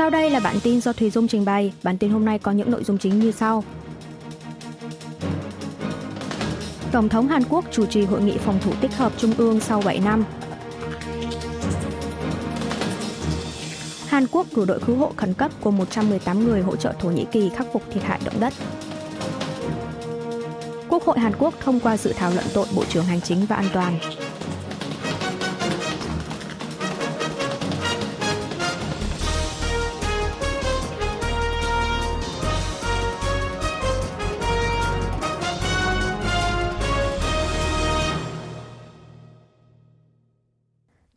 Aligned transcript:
Sau 0.00 0.10
đây 0.10 0.30
là 0.30 0.40
bản 0.40 0.56
tin 0.62 0.80
do 0.80 0.92
Thùy 0.92 1.10
Dung 1.10 1.28
trình 1.28 1.44
bày. 1.44 1.72
Bản 1.82 1.98
tin 1.98 2.10
hôm 2.10 2.24
nay 2.24 2.38
có 2.38 2.52
những 2.52 2.70
nội 2.70 2.84
dung 2.84 2.98
chính 2.98 3.20
như 3.20 3.32
sau. 3.32 3.64
Tổng 6.92 7.08
thống 7.08 7.28
Hàn 7.28 7.42
Quốc 7.48 7.64
chủ 7.70 7.86
trì 7.86 8.04
hội 8.04 8.22
nghị 8.22 8.38
phòng 8.38 8.58
thủ 8.60 8.72
tích 8.80 8.94
hợp 8.96 9.12
trung 9.18 9.32
ương 9.38 9.60
sau 9.60 9.82
7 9.84 10.00
năm. 10.04 10.24
Hàn 14.06 14.26
Quốc 14.26 14.46
cử 14.54 14.64
đội 14.64 14.80
cứu 14.86 14.96
hộ 14.96 15.12
khẩn 15.16 15.34
cấp 15.34 15.50
gồm 15.62 15.76
118 15.76 16.44
người 16.44 16.62
hỗ 16.62 16.76
trợ 16.76 16.92
Thổ 17.00 17.10
Nhĩ 17.10 17.26
Kỳ 17.32 17.50
khắc 17.56 17.66
phục 17.72 17.82
thiệt 17.92 18.02
hại 18.02 18.20
động 18.24 18.40
đất. 18.40 18.52
Quốc 20.88 21.04
hội 21.04 21.18
Hàn 21.18 21.32
Quốc 21.38 21.54
thông 21.60 21.80
qua 21.80 21.96
dự 21.96 22.12
thảo 22.16 22.30
luận 22.30 22.44
tội 22.54 22.66
Bộ 22.76 22.84
trưởng 22.84 23.04
Hành 23.04 23.20
chính 23.20 23.46
và 23.46 23.56
An 23.56 23.66
toàn. 23.72 23.98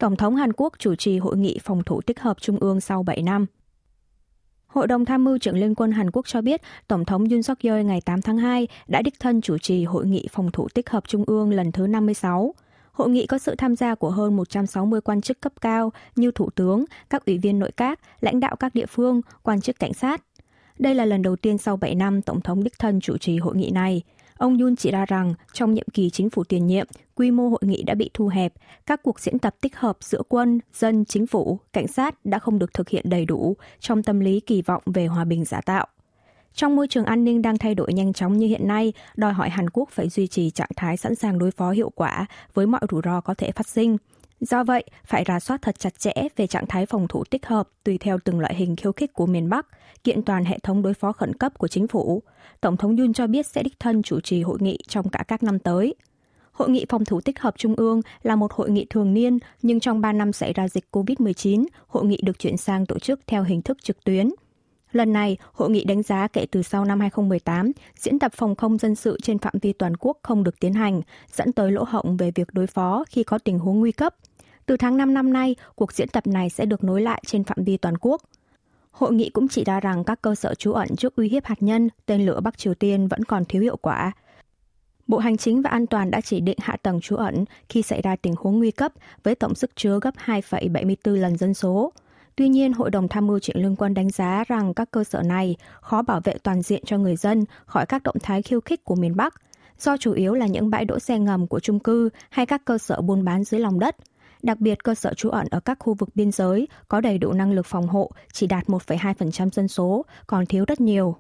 Tổng 0.04 0.16
thống 0.16 0.36
Hàn 0.36 0.54
Quốc 0.54 0.74
chủ 0.80 0.96
trì 0.96 1.18
hội 1.18 1.38
nghị 1.38 1.60
phòng 1.64 1.84
thủ 1.84 2.02
tích 2.02 2.20
hợp 2.20 2.42
trung 2.42 2.58
ương 2.60 2.82
sau 2.82 3.04
7 3.04 3.22
năm. 3.22 3.46
Hội 4.68 4.88
đồng 4.88 5.06
tham 5.06 5.24
mưu 5.24 5.38
trưởng 5.38 5.58
Liên 5.58 5.76
quân 5.76 5.92
Hàn 5.92 6.12
Quốc 6.12 6.28
cho 6.28 6.42
biết 6.42 6.62
Tổng 6.88 7.06
thống 7.06 7.30
Yoon 7.30 7.44
suk 7.44 7.60
yeol 7.60 7.82
ngày 7.82 8.02
8 8.02 8.22
tháng 8.22 8.38
2 8.38 8.68
đã 8.88 9.02
đích 9.02 9.20
thân 9.20 9.42
chủ 9.42 9.58
trì 9.58 9.84
hội 9.84 10.06
nghị 10.06 10.28
phòng 10.32 10.52
thủ 10.52 10.68
tích 10.74 10.90
hợp 10.90 11.08
trung 11.08 11.24
ương 11.28 11.52
lần 11.52 11.72
thứ 11.72 11.88
56. 11.88 12.54
Hội 12.92 13.10
nghị 13.10 13.26
có 13.26 13.38
sự 13.38 13.56
tham 13.58 13.76
gia 13.76 13.96
của 13.96 14.10
hơn 14.10 14.36
160 14.36 15.02
quan 15.02 15.22
chức 15.22 15.42
cấp 15.42 15.54
cao 15.62 15.92
như 16.16 16.32
thủ 16.32 16.50
tướng, 16.56 16.86
các 17.10 17.26
ủy 17.26 17.38
viên 17.38 17.60
nội 17.60 17.72
các, 17.78 18.00
lãnh 18.22 18.40
đạo 18.40 18.56
các 18.56 18.76
địa 18.76 18.86
phương, 18.86 19.22
quan 19.44 19.62
chức 19.62 19.80
cảnh 19.80 19.94
sát. 19.94 20.24
Đây 20.80 20.96
là 20.96 21.06
lần 21.06 21.22
đầu 21.22 21.36
tiên 21.36 21.58
sau 21.58 21.78
7 21.78 21.96
năm 21.96 22.22
Tổng 22.22 22.42
thống 22.42 22.64
đích 22.64 22.80
thân 22.80 23.02
chủ 23.02 23.18
trì 23.18 23.38
hội 23.38 23.56
nghị 23.56 23.72
này. 23.72 24.02
Ông 24.38 24.58
Yun 24.58 24.76
chỉ 24.76 24.92
ra 24.92 25.06
rằng 25.06 25.34
trong 25.54 25.74
nhiệm 25.74 25.86
kỳ 25.94 26.10
chính 26.10 26.30
phủ 26.30 26.44
tiền 26.44 26.68
nhiệm, 26.68 26.88
quy 27.16 27.32
mô 27.32 27.50
hội 27.50 27.62
nghị 27.62 27.84
đã 27.84 27.96
bị 27.96 28.10
thu 28.14 28.28
hẹp, 28.28 28.54
các 28.86 29.04
cuộc 29.04 29.20
diễn 29.20 29.40
tập 29.40 29.56
tích 29.62 29.78
hợp 29.78 29.98
giữa 30.02 30.22
quân, 30.30 30.60
dân, 30.74 31.06
chính 31.06 31.28
phủ, 31.28 31.60
cảnh 31.74 31.88
sát 31.88 32.26
đã 32.26 32.40
không 32.40 32.60
được 32.60 32.74
thực 32.74 32.90
hiện 32.90 33.10
đầy 33.10 33.26
đủ 33.26 33.56
trong 33.80 34.04
tâm 34.04 34.20
lý 34.20 34.40
kỳ 34.40 34.62
vọng 34.62 34.84
về 34.86 35.06
hòa 35.06 35.26
bình 35.26 35.46
giả 35.46 35.62
tạo. 35.62 35.88
Trong 36.54 36.76
môi 36.76 36.88
trường 36.88 37.06
an 37.06 37.24
ninh 37.24 37.42
đang 37.42 37.58
thay 37.58 37.76
đổi 37.76 37.94
nhanh 37.94 38.14
chóng 38.14 38.38
như 38.38 38.48
hiện 38.48 38.68
nay, 38.68 38.94
đòi 39.16 39.34
hỏi 39.34 39.50
Hàn 39.50 39.70
Quốc 39.70 39.90
phải 39.92 40.10
duy 40.10 40.28
trì 40.28 40.50
trạng 40.50 40.70
thái 40.76 40.98
sẵn 40.98 41.16
sàng 41.16 41.40
đối 41.40 41.52
phó 41.52 41.72
hiệu 41.72 41.90
quả 41.96 42.26
với 42.54 42.68
mọi 42.68 42.82
rủi 42.92 43.02
ro 43.06 43.22
có 43.22 43.34
thể 43.34 43.52
phát 43.52 43.68
sinh. 43.68 43.98
Do 44.50 44.64
vậy, 44.64 44.84
phải 45.06 45.24
rà 45.28 45.40
soát 45.40 45.62
thật 45.62 45.80
chặt 45.80 46.00
chẽ 46.00 46.14
về 46.36 46.48
trạng 46.48 46.66
thái 46.68 46.86
phòng 46.86 47.08
thủ 47.08 47.24
tích 47.24 47.46
hợp 47.46 47.70
tùy 47.84 47.98
theo 47.98 48.18
từng 48.24 48.40
loại 48.40 48.56
hình 48.56 48.76
khiêu 48.76 48.92
khích 48.92 49.14
của 49.14 49.26
miền 49.26 49.50
Bắc, 49.50 49.68
kiện 50.04 50.24
toàn 50.24 50.46
hệ 50.46 50.60
thống 50.60 50.82
đối 50.82 50.94
phó 50.94 51.12
khẩn 51.12 51.34
cấp 51.34 51.58
của 51.58 51.68
chính 51.68 51.88
phủ. 51.88 52.24
Tổng 52.62 52.78
thống 52.78 52.98
yun 52.98 53.14
cho 53.14 53.28
biết 53.28 53.48
sẽ 53.48 53.64
đích 53.64 53.80
thân 53.80 54.04
chủ 54.04 54.20
trì 54.20 54.42
hội 54.42 54.58
nghị 54.62 54.78
trong 54.88 55.10
cả 55.10 55.24
các 55.28 55.44
năm 55.44 55.60
tới. 55.60 55.96
Hội 56.52 56.70
nghị 56.70 56.86
phòng 56.90 57.06
thủ 57.06 57.22
tích 57.22 57.40
hợp 57.40 57.54
trung 57.58 57.76
ương 57.76 58.02
là 58.24 58.36
một 58.36 58.54
hội 58.54 58.70
nghị 58.70 58.86
thường 58.90 59.14
niên, 59.14 59.40
nhưng 59.62 59.80
trong 59.80 60.02
3 60.02 60.14
năm 60.14 60.34
xảy 60.34 60.54
ra 60.54 60.68
dịch 60.68 60.86
COVID-19, 60.92 61.66
hội 61.88 62.06
nghị 62.06 62.20
được 62.24 62.40
chuyển 62.40 62.58
sang 62.58 62.86
tổ 62.86 63.00
chức 63.00 63.20
theo 63.28 63.44
hình 63.44 63.62
thức 63.62 63.78
trực 63.84 64.04
tuyến. 64.04 64.30
Lần 64.92 65.14
này, 65.14 65.38
hội 65.54 65.70
nghị 65.70 65.84
đánh 65.84 66.04
giá 66.04 66.28
kể 66.28 66.46
từ 66.52 66.62
sau 66.62 66.86
năm 66.86 67.00
2018, 67.00 67.72
diễn 67.98 68.20
tập 68.20 68.32
phòng 68.36 68.56
không 68.56 68.78
dân 68.78 68.96
sự 68.96 69.18
trên 69.22 69.38
phạm 69.38 69.54
vi 69.62 69.74
toàn 69.74 69.98
quốc 69.98 70.18
không 70.24 70.44
được 70.44 70.60
tiến 70.60 70.74
hành, 70.74 71.02
dẫn 71.34 71.52
tới 71.52 71.72
lỗ 71.72 71.84
hổng 71.84 72.18
về 72.18 72.32
việc 72.36 72.54
đối 72.54 72.68
phó 72.68 73.04
khi 73.10 73.24
có 73.24 73.38
tình 73.38 73.60
huống 73.60 73.80
nguy 73.80 73.92
cấp. 73.92 74.16
Từ 74.66 74.78
tháng 74.78 74.98
5 74.98 75.14
năm 75.14 75.34
nay, 75.34 75.56
cuộc 75.76 75.94
diễn 75.94 76.08
tập 76.08 76.28
này 76.28 76.50
sẽ 76.50 76.66
được 76.66 76.84
nối 76.84 77.02
lại 77.02 77.24
trên 77.26 77.44
phạm 77.44 77.64
vi 77.64 77.78
toàn 77.78 77.98
quốc. 77.98 78.22
Hội 78.92 79.14
nghị 79.14 79.30
cũng 79.30 79.48
chỉ 79.48 79.64
ra 79.64 79.80
rằng 79.80 80.04
các 80.04 80.22
cơ 80.22 80.36
sở 80.36 80.54
trú 80.54 80.74
ẩn 80.74 80.96
trước 80.96 81.16
uy 81.16 81.30
hiếp 81.30 81.46
hạt 81.46 81.64
nhân, 81.64 81.90
tên 82.06 82.26
lửa 82.26 82.40
Bắc 82.40 82.58
Triều 82.58 82.74
Tiên 82.74 83.08
vẫn 83.08 83.24
còn 83.24 83.46
thiếu 83.46 83.62
hiệu 83.62 83.78
quả. 83.78 84.12
Bộ 85.08 85.18
Hành 85.18 85.38
chính 85.38 85.62
và 85.62 85.70
An 85.70 85.88
toàn 85.88 86.12
đã 86.12 86.22
chỉ 86.22 86.40
định 86.42 86.58
hạ 86.62 86.78
tầng 86.84 87.02
trú 87.02 87.16
ẩn 87.16 87.46
khi 87.70 87.82
xảy 87.82 88.02
ra 88.02 88.16
tình 88.16 88.34
huống 88.38 88.60
nguy 88.60 88.72
cấp 88.72 88.92
với 89.24 89.36
tổng 89.36 89.56
sức 89.56 89.72
chứa 89.76 90.00
gấp 90.02 90.16
2,74 90.26 91.16
lần 91.16 91.38
dân 91.38 91.54
số. 91.54 91.94
Tuy 92.36 92.50
nhiên, 92.50 92.74
Hội 92.74 92.90
đồng 92.90 93.08
Tham 93.08 93.28
mưu 93.28 93.40
chuyện 93.40 93.58
Lương 93.60 93.76
quân 93.76 93.94
đánh 93.94 94.10
giá 94.10 94.44
rằng 94.48 94.74
các 94.74 94.92
cơ 94.92 95.04
sở 95.04 95.22
này 95.22 95.56
khó 95.82 96.02
bảo 96.02 96.22
vệ 96.24 96.34
toàn 96.44 96.62
diện 96.62 96.84
cho 96.86 96.98
người 96.98 97.16
dân 97.16 97.46
khỏi 97.66 97.86
các 97.86 98.04
động 98.04 98.16
thái 98.24 98.42
khiêu 98.42 98.62
khích 98.62 98.84
của 98.84 98.96
miền 98.96 99.16
Bắc, 99.16 99.34
do 99.80 99.98
chủ 99.98 100.14
yếu 100.14 100.34
là 100.34 100.48
những 100.48 100.70
bãi 100.70 100.86
đỗ 100.86 101.00
xe 101.00 101.20
ngầm 101.20 101.48
của 101.48 101.60
trung 101.60 101.80
cư 101.80 102.10
hay 102.30 102.46
các 102.46 102.66
cơ 102.66 102.78
sở 102.78 103.02
buôn 103.02 103.24
bán 103.24 103.44
dưới 103.44 103.62
lòng 103.62 103.80
đất– 103.80 103.96
Đặc 104.44 104.60
biệt, 104.60 104.84
cơ 104.84 104.96
sở 104.96 105.14
trú 105.14 105.30
ẩn 105.30 105.48
ở 105.52 105.60
các 105.60 105.78
khu 105.80 105.94
vực 105.94 106.10
biên 106.16 106.32
giới 106.32 106.68
có 106.88 107.02
đầy 107.02 107.18
đủ 107.18 107.34
năng 107.34 107.52
lực 107.52 107.66
phòng 107.66 107.88
hộ 107.88 108.12
chỉ 108.34 108.48
đạt 108.48 108.66
1,2% 108.68 109.50
dân 109.50 109.68
số, 109.68 110.06
còn 110.28 110.46
thiếu 110.46 110.66
rất 110.68 110.82
nhiều. 110.82 111.16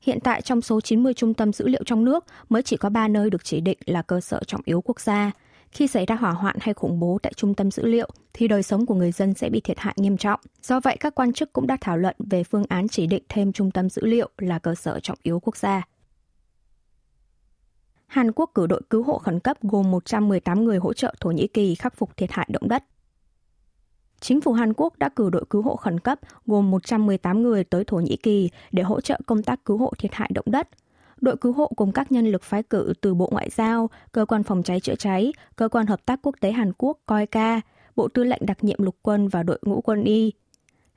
Hiện 0.00 0.18
tại 0.20 0.42
trong 0.42 0.60
số 0.60 0.80
90 0.80 1.14
trung 1.14 1.34
tâm 1.34 1.52
dữ 1.52 1.68
liệu 1.68 1.82
trong 1.86 2.04
nước 2.04 2.24
mới 2.48 2.62
chỉ 2.62 2.76
có 2.76 2.90
3 2.90 3.08
nơi 3.08 3.30
được 3.30 3.44
chỉ 3.44 3.60
định 3.60 3.78
là 3.86 4.02
cơ 4.02 4.20
sở 4.20 4.40
trọng 4.46 4.60
yếu 4.64 4.80
quốc 4.80 5.00
gia. 5.00 5.30
Khi 5.72 5.86
xảy 5.86 6.06
ra 6.06 6.14
hỏa 6.14 6.30
hoạn 6.30 6.56
hay 6.60 6.74
khủng 6.74 7.00
bố 7.00 7.18
tại 7.22 7.32
trung 7.36 7.54
tâm 7.54 7.70
dữ 7.70 7.86
liệu 7.86 8.10
thì 8.32 8.48
đời 8.48 8.62
sống 8.62 8.86
của 8.86 8.94
người 8.94 9.12
dân 9.12 9.34
sẽ 9.34 9.50
bị 9.50 9.60
thiệt 9.60 9.78
hại 9.78 9.94
nghiêm 9.96 10.16
trọng. 10.16 10.40
Do 10.62 10.80
vậy, 10.80 10.96
các 11.00 11.14
quan 11.14 11.32
chức 11.32 11.52
cũng 11.52 11.66
đã 11.66 11.76
thảo 11.80 11.96
luận 11.96 12.16
về 12.18 12.44
phương 12.44 12.64
án 12.68 12.88
chỉ 12.88 13.06
định 13.06 13.22
thêm 13.28 13.52
trung 13.52 13.70
tâm 13.70 13.90
dữ 13.90 14.06
liệu 14.06 14.28
là 14.38 14.58
cơ 14.58 14.74
sở 14.74 15.00
trọng 15.00 15.18
yếu 15.22 15.40
quốc 15.40 15.56
gia. 15.56 15.82
Hàn 18.16 18.32
Quốc 18.32 18.50
cử 18.54 18.66
đội 18.66 18.80
cứu 18.90 19.02
hộ 19.02 19.18
khẩn 19.18 19.40
cấp 19.40 19.56
gồm 19.62 19.90
118 19.90 20.64
người 20.64 20.78
hỗ 20.78 20.92
trợ 20.92 21.14
Thổ 21.20 21.30
Nhĩ 21.30 21.46
Kỳ 21.46 21.74
khắc 21.74 21.96
phục 21.96 22.16
thiệt 22.16 22.30
hại 22.32 22.48
động 22.52 22.68
đất. 22.68 22.84
Chính 24.20 24.40
phủ 24.40 24.52
Hàn 24.52 24.72
Quốc 24.76 24.98
đã 24.98 25.08
cử 25.08 25.30
đội 25.30 25.44
cứu 25.50 25.62
hộ 25.62 25.76
khẩn 25.76 26.00
cấp 26.00 26.18
gồm 26.46 26.70
118 26.70 27.42
người 27.42 27.64
tới 27.64 27.84
Thổ 27.84 27.96
Nhĩ 27.96 28.16
Kỳ 28.16 28.50
để 28.72 28.82
hỗ 28.82 29.00
trợ 29.00 29.20
công 29.26 29.42
tác 29.42 29.64
cứu 29.64 29.78
hộ 29.78 29.92
thiệt 29.98 30.14
hại 30.14 30.30
động 30.34 30.44
đất. 30.48 30.68
Đội 31.20 31.36
cứu 31.36 31.52
hộ 31.52 31.72
cùng 31.76 31.92
các 31.92 32.12
nhân 32.12 32.26
lực 32.26 32.42
phái 32.42 32.62
cử 32.62 32.92
từ 33.00 33.14
Bộ 33.14 33.28
Ngoại 33.32 33.50
giao, 33.50 33.90
Cơ 34.12 34.24
quan 34.24 34.42
Phòng 34.42 34.62
cháy 34.62 34.80
chữa 34.80 34.94
cháy, 34.94 35.32
Cơ 35.56 35.68
quan 35.68 35.86
Hợp 35.86 36.06
tác 36.06 36.18
Quốc 36.22 36.34
tế 36.40 36.52
Hàn 36.52 36.72
Quốc 36.78 36.98
KOICA, 37.06 37.60
Bộ 37.96 38.08
Tư 38.08 38.24
lệnh 38.24 38.46
đặc 38.46 38.64
nhiệm 38.64 38.82
lục 38.82 38.96
quân 39.02 39.28
và 39.28 39.42
đội 39.42 39.58
ngũ 39.62 39.80
quân 39.80 40.04
y. 40.04 40.32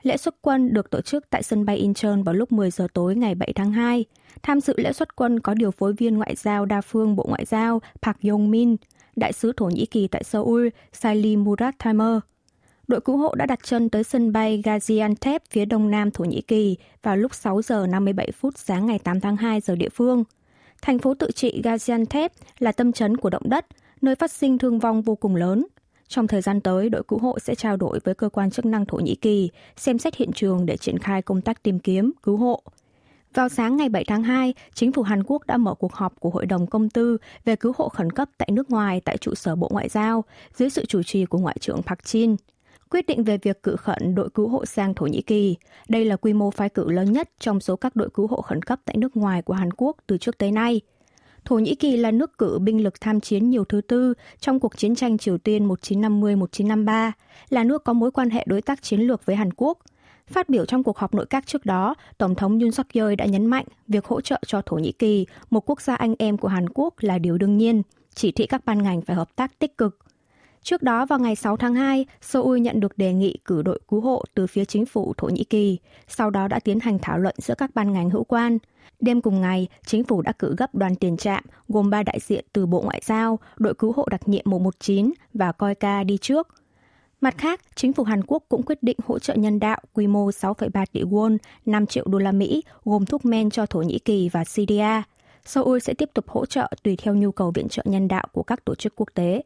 Lễ 0.02 0.18
xuất 0.18 0.36
quân 0.42 0.74
được 0.74 0.90
tổ 0.90 1.02
chức 1.02 1.30
tại 1.30 1.44
sân 1.44 1.66
bay 1.66 1.78
Incheon 1.78 2.24
vào 2.24 2.36
lúc 2.36 2.52
10 2.52 2.72
giờ 2.72 2.88
tối 2.94 3.16
ngày 3.16 3.36
7 3.36 3.54
tháng 3.56 3.72
2. 3.72 4.06
Tham 4.44 4.62
dự 4.62 4.74
lễ 4.78 4.94
xuất 4.94 5.16
quân 5.16 5.40
có 5.40 5.54
điều 5.54 5.72
phối 5.72 5.94
viên 5.94 6.18
ngoại 6.18 6.36
giao 6.36 6.66
đa 6.66 6.82
phương 6.82 7.16
Bộ 7.16 7.26
Ngoại 7.30 7.46
giao 7.46 7.82
Park 8.02 8.18
Yong-min, 8.22 8.76
đại 9.16 9.34
sứ 9.34 9.52
Thổ 9.58 9.66
Nhĩ 9.66 9.86
Kỳ 9.86 10.08
tại 10.08 10.24
Seoul 10.24 10.68
Saili 10.94 11.36
Murat 11.36 11.76
Timer. 11.84 12.20
Đội 12.88 13.02
cứu 13.02 13.18
hộ 13.18 13.36
đã 13.36 13.46
đặt 13.46 13.60
chân 13.64 13.90
tới 13.90 14.04
sân 14.04 14.32
bay 14.32 14.62
Gaziantep 14.66 15.40
phía 15.50 15.66
đông 15.66 15.92
nam 15.92 16.12
Thổ 16.12 16.24
Nhĩ 16.24 16.42
Kỳ 16.42 16.78
vào 17.04 17.18
lúc 17.18 17.36
6 17.36 17.62
giờ 17.62 17.88
57 17.88 18.32
phút 18.32 18.58
sáng 18.58 18.86
ngày 18.86 19.00
8 19.00 19.20
tháng 19.20 19.38
2 19.38 19.62
giờ 19.62 19.76
địa 19.76 19.90
phương. 19.90 20.24
Thành 20.82 21.00
phố 21.00 21.14
tự 21.14 21.32
trị 21.32 21.62
Gaziantep 21.64 22.30
là 22.60 22.72
tâm 22.72 22.92
chấn 22.92 23.18
của 23.18 23.30
động 23.30 23.50
đất, 23.50 23.66
nơi 24.02 24.16
phát 24.16 24.32
sinh 24.32 24.58
thương 24.58 24.80
vong 24.80 25.02
vô 25.02 25.16
cùng 25.16 25.36
lớn– 25.36 25.66
trong 26.10 26.28
thời 26.28 26.42
gian 26.42 26.62
tới, 26.62 26.90
đội 26.90 27.04
cứu 27.08 27.20
hộ 27.20 27.40
sẽ 27.40 27.56
trao 27.56 27.78
đổi 27.78 28.00
với 28.04 28.16
cơ 28.16 28.30
quan 28.30 28.52
chức 28.52 28.66
năng 28.66 28.86
Thổ 28.86 28.98
Nhĩ 28.98 29.16
Kỳ, 29.16 29.50
xem 29.78 29.98
xét 29.98 30.16
hiện 30.16 30.32
trường 30.32 30.66
để 30.66 30.78
triển 30.78 31.00
khai 31.00 31.22
công 31.22 31.42
tác 31.42 31.64
tìm 31.64 31.80
kiếm, 31.80 32.12
cứu 32.24 32.38
hộ. 32.38 32.64
Vào 33.34 33.50
sáng 33.50 33.78
ngày 33.78 33.90
7 33.90 34.04
tháng 34.04 34.24
2, 34.24 34.54
chính 34.74 34.92
phủ 34.92 35.02
Hàn 35.02 35.24
Quốc 35.24 35.48
đã 35.48 35.58
mở 35.58 35.74
cuộc 35.74 35.94
họp 35.94 36.20
của 36.20 36.30
Hội 36.30 36.46
đồng 36.46 36.68
Công 36.68 36.90
tư 36.90 37.18
về 37.46 37.56
cứu 37.56 37.74
hộ 37.78 37.90
khẩn 37.90 38.12
cấp 38.12 38.30
tại 38.38 38.50
nước 38.52 38.72
ngoài 38.72 39.02
tại 39.06 39.18
trụ 39.18 39.36
sở 39.36 39.56
Bộ 39.56 39.70
Ngoại 39.72 39.90
giao 39.90 40.24
dưới 40.56 40.70
sự 40.70 40.86
chủ 40.86 41.04
trì 41.04 41.26
của 41.26 41.38
Ngoại 41.38 41.58
trưởng 41.60 41.82
Park 41.82 42.00
Jin. 42.00 42.36
Quyết 42.90 43.08
định 43.08 43.24
về 43.24 43.38
việc 43.38 43.64
cử 43.64 43.76
khẩn 43.76 44.16
đội 44.16 44.30
cứu 44.30 44.48
hộ 44.48 44.66
sang 44.66 44.94
Thổ 44.94 45.06
Nhĩ 45.06 45.22
Kỳ. 45.22 45.56
Đây 45.90 46.06
là 46.06 46.16
quy 46.16 46.34
mô 46.34 46.52
phái 46.52 46.70
cử 46.70 46.92
lớn 46.92 47.14
nhất 47.14 47.30
trong 47.40 47.60
số 47.60 47.76
các 47.76 47.96
đội 47.96 48.10
cứu 48.14 48.28
hộ 48.28 48.42
khẩn 48.42 48.62
cấp 48.62 48.80
tại 48.86 48.96
nước 48.98 49.18
ngoài 49.18 49.42
của 49.42 49.54
Hàn 49.54 49.74
Quốc 49.74 49.98
từ 50.08 50.18
trước 50.18 50.38
tới 50.38 50.52
nay– 50.52 50.82
Thổ 51.46 51.60
Nhĩ 51.60 51.76
Kỳ 51.76 51.98
là 51.98 52.12
nước 52.12 52.38
cử 52.38 52.60
binh 52.62 52.84
lực 52.84 53.02
tham 53.02 53.20
chiến 53.20 53.50
nhiều 53.50 53.66
thứ 53.66 53.82
tư 53.82 54.14
trong 54.40 54.60
cuộc 54.60 54.78
chiến 54.78 54.96
tranh 54.96 55.18
Triều 55.18 55.38
Tiên 55.38 55.68
1950-1953, 55.68 57.12
là 57.50 57.64
nước 57.64 57.84
có 57.84 57.94
mối 57.94 58.12
quan 58.12 58.30
hệ 58.30 58.44
đối 58.48 58.62
tác 58.62 58.82
chiến 58.82 59.00
lược 59.00 59.26
với 59.26 59.36
Hàn 59.36 59.54
Quốc. 59.54 59.78
Phát 60.30 60.50
biểu 60.50 60.66
trong 60.66 60.84
cuộc 60.84 60.98
họp 60.98 61.14
nội 61.14 61.26
các 61.26 61.48
trước 61.48 61.66
đó, 61.66 61.96
Tổng 62.18 62.36
thống 62.36 62.60
Yoon 62.60 62.72
suk 62.72 62.88
yeol 62.94 63.16
đã 63.16 63.26
nhấn 63.26 63.46
mạnh 63.46 63.66
việc 63.88 64.06
hỗ 64.06 64.22
trợ 64.22 64.40
cho 64.46 64.62
Thổ 64.66 64.76
Nhĩ 64.76 64.92
Kỳ, 64.92 65.26
một 65.50 65.70
quốc 65.70 65.82
gia 65.82 65.96
anh 65.96 66.16
em 66.20 66.38
của 66.38 66.48
Hàn 66.48 66.70
Quốc 66.70 66.94
là 67.00 67.18
điều 67.18 67.38
đương 67.38 67.58
nhiên, 67.58 67.82
chỉ 68.16 68.32
thị 68.32 68.46
các 68.48 68.66
ban 68.66 68.84
ngành 68.84 69.02
phải 69.02 69.16
hợp 69.16 69.36
tác 69.36 69.60
tích 69.60 69.78
cực. 69.78 69.98
Trước 70.64 70.84
đó 70.84 71.06
vào 71.06 71.20
ngày 71.20 71.36
6 71.36 71.58
tháng 71.58 71.76
2, 71.76 72.06
Seoul 72.22 72.60
nhận 72.60 72.80
được 72.80 72.98
đề 72.98 73.14
nghị 73.14 73.38
cử 73.46 73.62
đội 73.62 73.80
cứu 73.88 74.02
hộ 74.02 74.24
từ 74.34 74.48
phía 74.48 74.66
chính 74.66 74.86
phủ 74.86 75.14
Thổ 75.18 75.28
Nhĩ 75.28 75.44
Kỳ, 75.44 75.78
sau 76.08 76.30
đó 76.30 76.48
đã 76.48 76.60
tiến 76.60 76.80
hành 76.80 77.00
thảo 77.00 77.18
luận 77.18 77.36
giữa 77.38 77.56
các 77.58 77.72
ban 77.76 77.94
ngành 77.94 78.10
hữu 78.10 78.24
quan. 78.24 78.58
Đêm 79.00 79.22
cùng 79.22 79.42
ngày, 79.42 79.68
chính 79.86 80.04
phủ 80.04 80.22
đã 80.22 80.32
cử 80.32 80.56
gấp 80.58 80.76
đoàn 80.76 80.96
tiền 80.96 81.18
trạm 81.18 81.44
gồm 81.68 81.90
3 81.90 82.04
đại 82.04 82.20
diện 82.20 82.46
từ 82.54 82.66
Bộ 82.66 82.82
Ngoại 82.82 83.02
giao, 83.06 83.40
đội 83.58 83.74
cứu 83.74 83.92
hộ 83.92 84.08
đặc 84.12 84.28
nhiệm 84.28 84.44
119 84.46 85.12
và 85.34 85.52
COICA 85.52 86.04
đi 86.04 86.18
trước. 86.18 86.48
Mặt 87.22 87.38
khác, 87.38 87.62
chính 87.76 87.94
phủ 87.94 88.04
Hàn 88.04 88.24
Quốc 88.28 88.44
cũng 88.50 88.64
quyết 88.64 88.84
định 88.84 88.98
hỗ 89.06 89.20
trợ 89.20 89.36
nhân 89.36 89.60
đạo 89.60 89.80
quy 89.94 90.08
mô 90.08 90.30
6,3 90.30 90.86
tỷ 90.92 91.02
won, 91.02 91.38
5 91.66 91.86
triệu 91.86 92.06
đô 92.08 92.20
la 92.20 92.32
Mỹ, 92.32 92.64
gồm 92.86 93.06
thuốc 93.06 93.26
men 93.26 93.50
cho 93.50 93.66
Thổ 93.66 93.82
Nhĩ 93.82 94.00
Kỳ 94.00 94.30
và 94.30 94.44
Syria. 94.44 95.02
Seoul 95.46 95.80
sẽ 95.80 95.94
tiếp 95.94 96.10
tục 96.14 96.30
hỗ 96.30 96.46
trợ 96.46 96.70
tùy 96.84 96.96
theo 96.96 97.16
nhu 97.16 97.32
cầu 97.32 97.52
viện 97.52 97.68
trợ 97.70 97.84
nhân 97.86 98.08
đạo 98.08 98.28
của 98.32 98.44
các 98.44 98.66
tổ 98.66 98.76
chức 98.76 98.94
quốc 98.96 99.10
tế. 99.14 99.44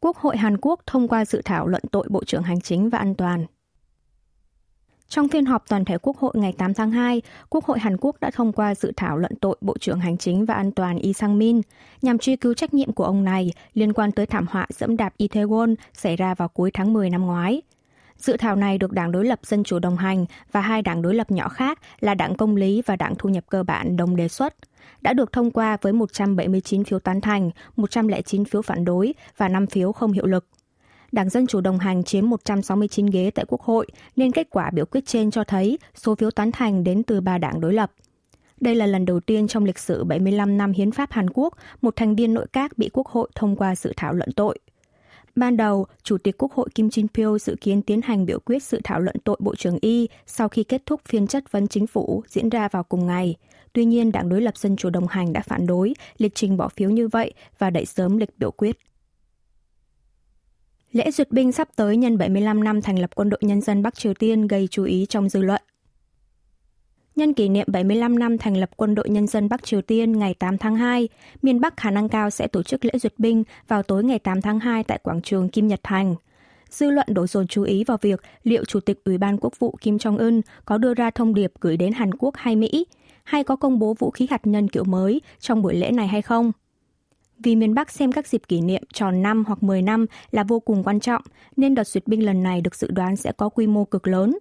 Quốc 0.00 0.16
hội 0.16 0.36
Hàn 0.36 0.56
Quốc 0.60 0.80
thông 0.86 1.08
qua 1.08 1.24
dự 1.24 1.42
thảo 1.44 1.66
luận 1.66 1.82
tội 1.90 2.06
Bộ 2.10 2.24
trưởng 2.24 2.42
Hành 2.42 2.60
chính 2.60 2.90
và 2.90 2.98
An 2.98 3.14
toàn. 3.14 3.46
Trong 5.14 5.28
phiên 5.28 5.44
họp 5.44 5.68
toàn 5.68 5.84
thể 5.84 5.98
Quốc 6.02 6.16
hội 6.16 6.32
ngày 6.36 6.52
8 6.52 6.74
tháng 6.74 6.90
2, 6.90 7.22
Quốc 7.48 7.64
hội 7.64 7.78
Hàn 7.78 7.96
Quốc 8.00 8.16
đã 8.20 8.30
thông 8.30 8.52
qua 8.52 8.74
dự 8.74 8.92
thảo 8.96 9.18
luận 9.18 9.32
tội 9.40 9.56
Bộ 9.60 9.78
trưởng 9.78 10.00
Hành 10.00 10.16
chính 10.16 10.44
và 10.44 10.54
An 10.54 10.72
toàn 10.72 10.98
Lee 11.02 11.12
Sang-min 11.12 11.60
nhằm 12.02 12.18
truy 12.18 12.36
cứu 12.36 12.54
trách 12.54 12.74
nhiệm 12.74 12.92
của 12.92 13.04
ông 13.04 13.24
này 13.24 13.52
liên 13.74 13.92
quan 13.92 14.12
tới 14.12 14.26
thảm 14.26 14.46
họa 14.50 14.66
dẫm 14.70 14.96
đạp 14.96 15.14
Itaewon 15.18 15.74
xảy 15.92 16.16
ra 16.16 16.34
vào 16.34 16.48
cuối 16.48 16.70
tháng 16.74 16.92
10 16.92 17.10
năm 17.10 17.26
ngoái. 17.26 17.62
Dự 18.18 18.36
thảo 18.36 18.56
này 18.56 18.78
được 18.78 18.92
đảng 18.92 19.12
đối 19.12 19.24
lập 19.24 19.40
Dân 19.42 19.64
chủ 19.64 19.78
đồng 19.78 19.96
hành 19.96 20.26
và 20.52 20.60
hai 20.60 20.82
đảng 20.82 21.02
đối 21.02 21.14
lập 21.14 21.30
nhỏ 21.30 21.48
khác 21.48 21.78
là 22.00 22.14
đảng 22.14 22.34
Công 22.34 22.56
lý 22.56 22.82
và 22.86 22.96
đảng 22.96 23.14
Thu 23.18 23.28
nhập 23.28 23.44
cơ 23.48 23.62
bản 23.62 23.96
đồng 23.96 24.16
đề 24.16 24.28
xuất 24.28 24.54
đã 25.00 25.12
được 25.12 25.32
thông 25.32 25.50
qua 25.50 25.76
với 25.82 25.92
179 25.92 26.84
phiếu 26.84 26.98
tán 26.98 27.20
thành, 27.20 27.50
109 27.76 28.44
phiếu 28.44 28.62
phản 28.62 28.84
đối 28.84 29.14
và 29.36 29.48
5 29.48 29.66
phiếu 29.66 29.92
không 29.92 30.12
hiệu 30.12 30.26
lực. 30.26 30.46
Đảng 31.14 31.28
Dân 31.28 31.46
Chủ 31.46 31.60
đồng 31.60 31.78
hành 31.78 32.04
chiếm 32.04 32.30
169 32.30 33.06
ghế 33.06 33.30
tại 33.34 33.44
Quốc 33.48 33.62
hội, 33.62 33.86
nên 34.16 34.32
kết 34.32 34.50
quả 34.50 34.70
biểu 34.70 34.84
quyết 34.86 35.06
trên 35.06 35.30
cho 35.30 35.44
thấy 35.44 35.78
số 35.94 36.14
phiếu 36.14 36.30
tán 36.30 36.52
thành 36.52 36.84
đến 36.84 37.02
từ 37.02 37.20
ba 37.20 37.38
đảng 37.38 37.60
đối 37.60 37.74
lập. 37.74 37.92
Đây 38.60 38.74
là 38.74 38.86
lần 38.86 39.04
đầu 39.04 39.20
tiên 39.20 39.48
trong 39.48 39.64
lịch 39.64 39.78
sử 39.78 40.04
75 40.04 40.58
năm 40.58 40.72
hiến 40.72 40.90
pháp 40.90 41.12
Hàn 41.12 41.30
Quốc, 41.30 41.54
một 41.80 41.96
thành 41.96 42.16
viên 42.16 42.34
nội 42.34 42.46
các 42.52 42.78
bị 42.78 42.90
Quốc 42.92 43.08
hội 43.08 43.28
thông 43.34 43.56
qua 43.56 43.76
dự 43.76 43.92
thảo 43.96 44.12
luận 44.12 44.32
tội. 44.32 44.58
Ban 45.36 45.56
đầu, 45.56 45.86
Chủ 46.02 46.18
tịch 46.18 46.38
Quốc 46.38 46.52
hội 46.52 46.68
Kim 46.74 46.88
Jin 46.88 47.06
Pyo 47.14 47.38
dự 47.38 47.56
kiến 47.60 47.82
tiến 47.82 48.02
hành 48.02 48.26
biểu 48.26 48.38
quyết 48.40 48.62
sự 48.62 48.80
thảo 48.84 49.00
luận 49.00 49.16
tội 49.24 49.36
Bộ 49.40 49.54
trưởng 49.54 49.78
Y 49.80 50.08
sau 50.26 50.48
khi 50.48 50.64
kết 50.64 50.82
thúc 50.86 51.00
phiên 51.08 51.26
chất 51.26 51.52
vấn 51.52 51.68
chính 51.68 51.86
phủ 51.86 52.22
diễn 52.28 52.48
ra 52.48 52.68
vào 52.68 52.82
cùng 52.84 53.06
ngày. 53.06 53.36
Tuy 53.72 53.84
nhiên, 53.84 54.12
đảng 54.12 54.28
đối 54.28 54.40
lập 54.42 54.56
Dân 54.56 54.76
chủ 54.76 54.90
đồng 54.90 55.06
hành 55.06 55.32
đã 55.32 55.40
phản 55.40 55.66
đối 55.66 55.94
lịch 56.18 56.34
trình 56.34 56.56
bỏ 56.56 56.68
phiếu 56.68 56.90
như 56.90 57.08
vậy 57.08 57.32
và 57.58 57.70
đẩy 57.70 57.84
sớm 57.86 58.18
lịch 58.18 58.38
biểu 58.38 58.50
quyết. 58.50 58.78
Lễ 60.94 61.10
duyệt 61.10 61.30
binh 61.30 61.52
sắp 61.52 61.68
tới 61.76 61.96
nhân 61.96 62.18
75 62.18 62.64
năm 62.64 62.82
thành 62.82 62.98
lập 62.98 63.10
quân 63.14 63.30
đội 63.30 63.38
nhân 63.42 63.60
dân 63.60 63.82
Bắc 63.82 63.94
Triều 63.94 64.14
Tiên 64.14 64.46
gây 64.46 64.68
chú 64.70 64.84
ý 64.84 65.06
trong 65.08 65.28
dư 65.28 65.42
luận. 65.42 65.62
Nhân 67.16 67.34
kỷ 67.34 67.48
niệm 67.48 67.66
75 67.70 68.18
năm 68.18 68.38
thành 68.38 68.56
lập 68.56 68.70
quân 68.76 68.94
đội 68.94 69.08
nhân 69.08 69.26
dân 69.26 69.48
Bắc 69.48 69.64
Triều 69.64 69.82
Tiên 69.82 70.18
ngày 70.18 70.34
8 70.34 70.58
tháng 70.58 70.76
2, 70.76 71.08
miền 71.42 71.60
Bắc 71.60 71.76
khả 71.76 71.90
năng 71.90 72.08
cao 72.08 72.30
sẽ 72.30 72.46
tổ 72.46 72.62
chức 72.62 72.84
lễ 72.84 72.92
duyệt 73.02 73.14
binh 73.18 73.44
vào 73.68 73.82
tối 73.82 74.04
ngày 74.04 74.18
8 74.18 74.42
tháng 74.42 74.60
2 74.60 74.84
tại 74.84 74.98
quảng 75.02 75.22
trường 75.22 75.48
Kim 75.48 75.68
Nhật 75.68 75.80
Thành. 75.82 76.14
Dư 76.70 76.90
luận 76.90 77.06
đổ 77.10 77.26
dồn 77.26 77.46
chú 77.46 77.62
ý 77.62 77.84
vào 77.84 77.98
việc 78.00 78.22
liệu 78.42 78.64
Chủ 78.64 78.80
tịch 78.80 79.04
Ủy 79.04 79.18
ban 79.18 79.36
Quốc 79.40 79.58
vụ 79.58 79.76
Kim 79.80 79.96
Jong-un 79.96 80.40
có 80.64 80.78
đưa 80.78 80.94
ra 80.94 81.10
thông 81.10 81.34
điệp 81.34 81.52
gửi 81.60 81.76
đến 81.76 81.92
Hàn 81.92 82.14
Quốc 82.14 82.36
hay 82.36 82.56
Mỹ, 82.56 82.86
hay 83.24 83.44
có 83.44 83.56
công 83.56 83.78
bố 83.78 83.94
vũ 83.98 84.10
khí 84.10 84.26
hạt 84.30 84.46
nhân 84.46 84.68
kiểu 84.68 84.84
mới 84.84 85.20
trong 85.40 85.62
buổi 85.62 85.74
lễ 85.74 85.90
này 85.90 86.08
hay 86.08 86.22
không– 86.22 86.52
vì 87.44 87.56
miền 87.56 87.74
Bắc 87.74 87.90
xem 87.90 88.12
các 88.12 88.26
dịp 88.28 88.42
kỷ 88.48 88.60
niệm 88.60 88.82
tròn 88.92 89.22
5 89.22 89.44
hoặc 89.46 89.62
10 89.62 89.82
năm 89.82 90.06
là 90.30 90.44
vô 90.44 90.60
cùng 90.60 90.84
quan 90.84 91.00
trọng, 91.00 91.22
nên 91.56 91.74
đợt 91.74 91.86
duyệt 91.86 92.06
binh 92.06 92.24
lần 92.26 92.42
này 92.42 92.60
được 92.60 92.74
dự 92.74 92.90
đoán 92.90 93.16
sẽ 93.16 93.32
có 93.32 93.48
quy 93.48 93.66
mô 93.66 93.84
cực 93.84 94.06
lớn. 94.06 94.38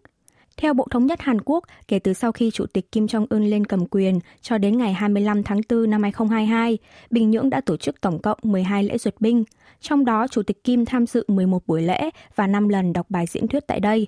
Theo 0.57 0.73
Bộ 0.73 0.87
Thống 0.91 1.05
nhất 1.05 1.21
Hàn 1.21 1.41
Quốc, 1.41 1.63
kể 1.87 1.99
từ 1.99 2.13
sau 2.13 2.31
khi 2.31 2.51
Chủ 2.51 2.65
tịch 2.65 2.91
Kim 2.91 3.05
Jong-un 3.05 3.49
lên 3.49 3.65
cầm 3.65 3.85
quyền 3.85 4.19
cho 4.41 4.57
đến 4.57 4.77
ngày 4.77 4.93
25 4.93 5.43
tháng 5.43 5.61
4 5.69 5.89
năm 5.89 6.03
2022, 6.03 6.77
Bình 7.09 7.31
Nhưỡng 7.31 7.49
đã 7.49 7.61
tổ 7.61 7.77
chức 7.77 8.01
tổng 8.01 8.21
cộng 8.21 8.37
12 8.43 8.83
lễ 8.83 8.97
duyệt 8.97 9.15
binh. 9.19 9.43
Trong 9.81 10.05
đó, 10.05 10.27
Chủ 10.27 10.43
tịch 10.43 10.63
Kim 10.63 10.85
tham 10.85 11.07
dự 11.07 11.25
11 11.27 11.67
buổi 11.67 11.81
lễ 11.81 12.09
và 12.35 12.47
5 12.47 12.69
lần 12.69 12.93
đọc 12.93 13.05
bài 13.09 13.25
diễn 13.25 13.47
thuyết 13.47 13.67
tại 13.67 13.79
đây. 13.79 14.07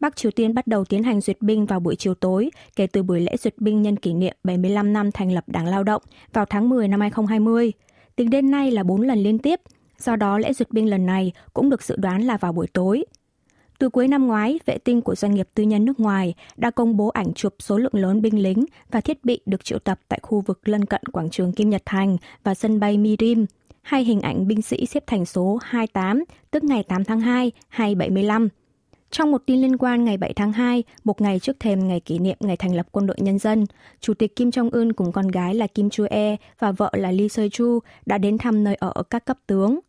Bắc 0.00 0.16
Triều 0.16 0.30
Tiên 0.30 0.54
bắt 0.54 0.66
đầu 0.66 0.84
tiến 0.84 1.02
hành 1.02 1.20
duyệt 1.20 1.42
binh 1.42 1.66
vào 1.66 1.80
buổi 1.80 1.96
chiều 1.96 2.14
tối 2.14 2.50
kể 2.76 2.86
từ 2.86 3.02
buổi 3.02 3.20
lễ 3.20 3.36
duyệt 3.36 3.58
binh 3.58 3.82
nhân 3.82 3.96
kỷ 3.96 4.14
niệm 4.14 4.36
75 4.44 4.92
năm 4.92 5.12
thành 5.12 5.32
lập 5.32 5.44
Đảng 5.46 5.66
Lao 5.66 5.84
động 5.84 6.02
vào 6.32 6.44
tháng 6.44 6.68
10 6.68 6.88
năm 6.88 7.00
2020. 7.00 7.72
Tính 8.16 8.30
đến 8.30 8.50
nay 8.50 8.70
là 8.70 8.82
4 8.82 9.00
lần 9.00 9.18
liên 9.18 9.38
tiếp, 9.38 9.60
do 9.98 10.16
đó 10.16 10.38
lễ 10.38 10.52
duyệt 10.52 10.70
binh 10.70 10.90
lần 10.90 11.06
này 11.06 11.32
cũng 11.54 11.70
được 11.70 11.82
dự 11.82 11.96
đoán 11.96 12.22
là 12.22 12.36
vào 12.36 12.52
buổi 12.52 12.66
tối. 12.66 13.04
Từ 13.78 13.88
cuối 13.88 14.08
năm 14.08 14.26
ngoái, 14.26 14.58
vệ 14.66 14.78
tinh 14.78 15.00
của 15.00 15.14
doanh 15.14 15.34
nghiệp 15.34 15.48
tư 15.54 15.62
nhân 15.62 15.84
nước 15.84 16.00
ngoài 16.00 16.34
đã 16.56 16.70
công 16.70 16.96
bố 16.96 17.08
ảnh 17.08 17.32
chụp 17.32 17.54
số 17.58 17.78
lượng 17.78 17.94
lớn 17.94 18.22
binh 18.22 18.42
lính 18.42 18.64
và 18.90 19.00
thiết 19.00 19.24
bị 19.24 19.40
được 19.46 19.64
triệu 19.64 19.78
tập 19.78 20.00
tại 20.08 20.20
khu 20.22 20.40
vực 20.40 20.68
lân 20.68 20.84
cận 20.84 21.02
quảng 21.12 21.30
trường 21.30 21.52
Kim 21.52 21.70
Nhật 21.70 21.82
Thành 21.86 22.16
và 22.44 22.54
sân 22.54 22.80
bay 22.80 22.98
Mirim, 22.98 23.46
hai 23.82 24.04
hình 24.04 24.20
ảnh 24.20 24.46
binh 24.46 24.62
sĩ 24.62 24.86
xếp 24.86 25.04
thành 25.06 25.24
số 25.24 25.58
28, 25.62 26.24
tức 26.50 26.64
ngày 26.64 26.82
8 26.82 27.04
tháng 27.04 27.20
2, 27.20 27.52
hay 27.68 27.94
75. 27.94 28.48
Trong 29.10 29.30
một 29.30 29.42
tin 29.46 29.60
liên 29.60 29.76
quan 29.76 30.04
ngày 30.04 30.16
7 30.16 30.32
tháng 30.34 30.52
2, 30.52 30.82
một 31.04 31.20
ngày 31.20 31.38
trước 31.38 31.60
thềm 31.60 31.88
ngày 31.88 32.00
kỷ 32.00 32.18
niệm 32.18 32.36
ngày 32.40 32.56
thành 32.56 32.74
lập 32.74 32.86
quân 32.92 33.06
đội 33.06 33.16
nhân 33.20 33.38
dân, 33.38 33.66
Chủ 34.00 34.14
tịch 34.14 34.36
Kim 34.36 34.48
Jong-un 34.48 34.92
cùng 34.92 35.12
con 35.12 35.28
gái 35.28 35.54
là 35.54 35.66
Kim 35.66 35.90
Chu-e 35.90 36.36
và 36.58 36.72
vợ 36.72 36.90
là 36.92 37.10
Lee 37.12 37.26
Seo-chu 37.26 37.78
đã 38.06 38.18
đến 38.18 38.38
thăm 38.38 38.64
nơi 38.64 38.74
ở 38.74 39.02
các 39.10 39.24
cấp 39.24 39.38
tướng. 39.46 39.80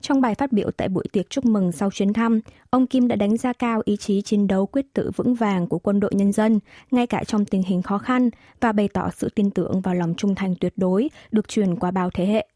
Trong 0.00 0.20
bài 0.20 0.34
phát 0.34 0.52
biểu 0.52 0.70
tại 0.70 0.88
buổi 0.88 1.04
tiệc 1.12 1.30
chúc 1.30 1.44
mừng 1.44 1.72
sau 1.72 1.90
chuyến 1.90 2.12
thăm, 2.12 2.40
ông 2.70 2.86
Kim 2.86 3.08
đã 3.08 3.16
đánh 3.16 3.36
giá 3.36 3.52
cao 3.52 3.82
ý 3.84 3.96
chí 3.96 4.22
chiến 4.22 4.46
đấu 4.46 4.66
quyết 4.66 4.86
tử 4.94 5.10
vững 5.16 5.34
vàng 5.34 5.66
của 5.66 5.78
quân 5.78 6.00
đội 6.00 6.10
nhân 6.14 6.32
dân, 6.32 6.60
ngay 6.90 7.06
cả 7.06 7.24
trong 7.24 7.44
tình 7.44 7.62
hình 7.62 7.82
khó 7.82 7.98
khăn, 7.98 8.30
và 8.60 8.72
bày 8.72 8.88
tỏ 8.88 9.10
sự 9.16 9.28
tin 9.34 9.50
tưởng 9.50 9.80
vào 9.80 9.94
lòng 9.94 10.14
trung 10.16 10.34
thành 10.34 10.54
tuyệt 10.60 10.72
đối 10.76 11.08
được 11.30 11.48
truyền 11.48 11.76
qua 11.76 11.90
bao 11.90 12.10
thế 12.10 12.26
hệ. 12.26 12.46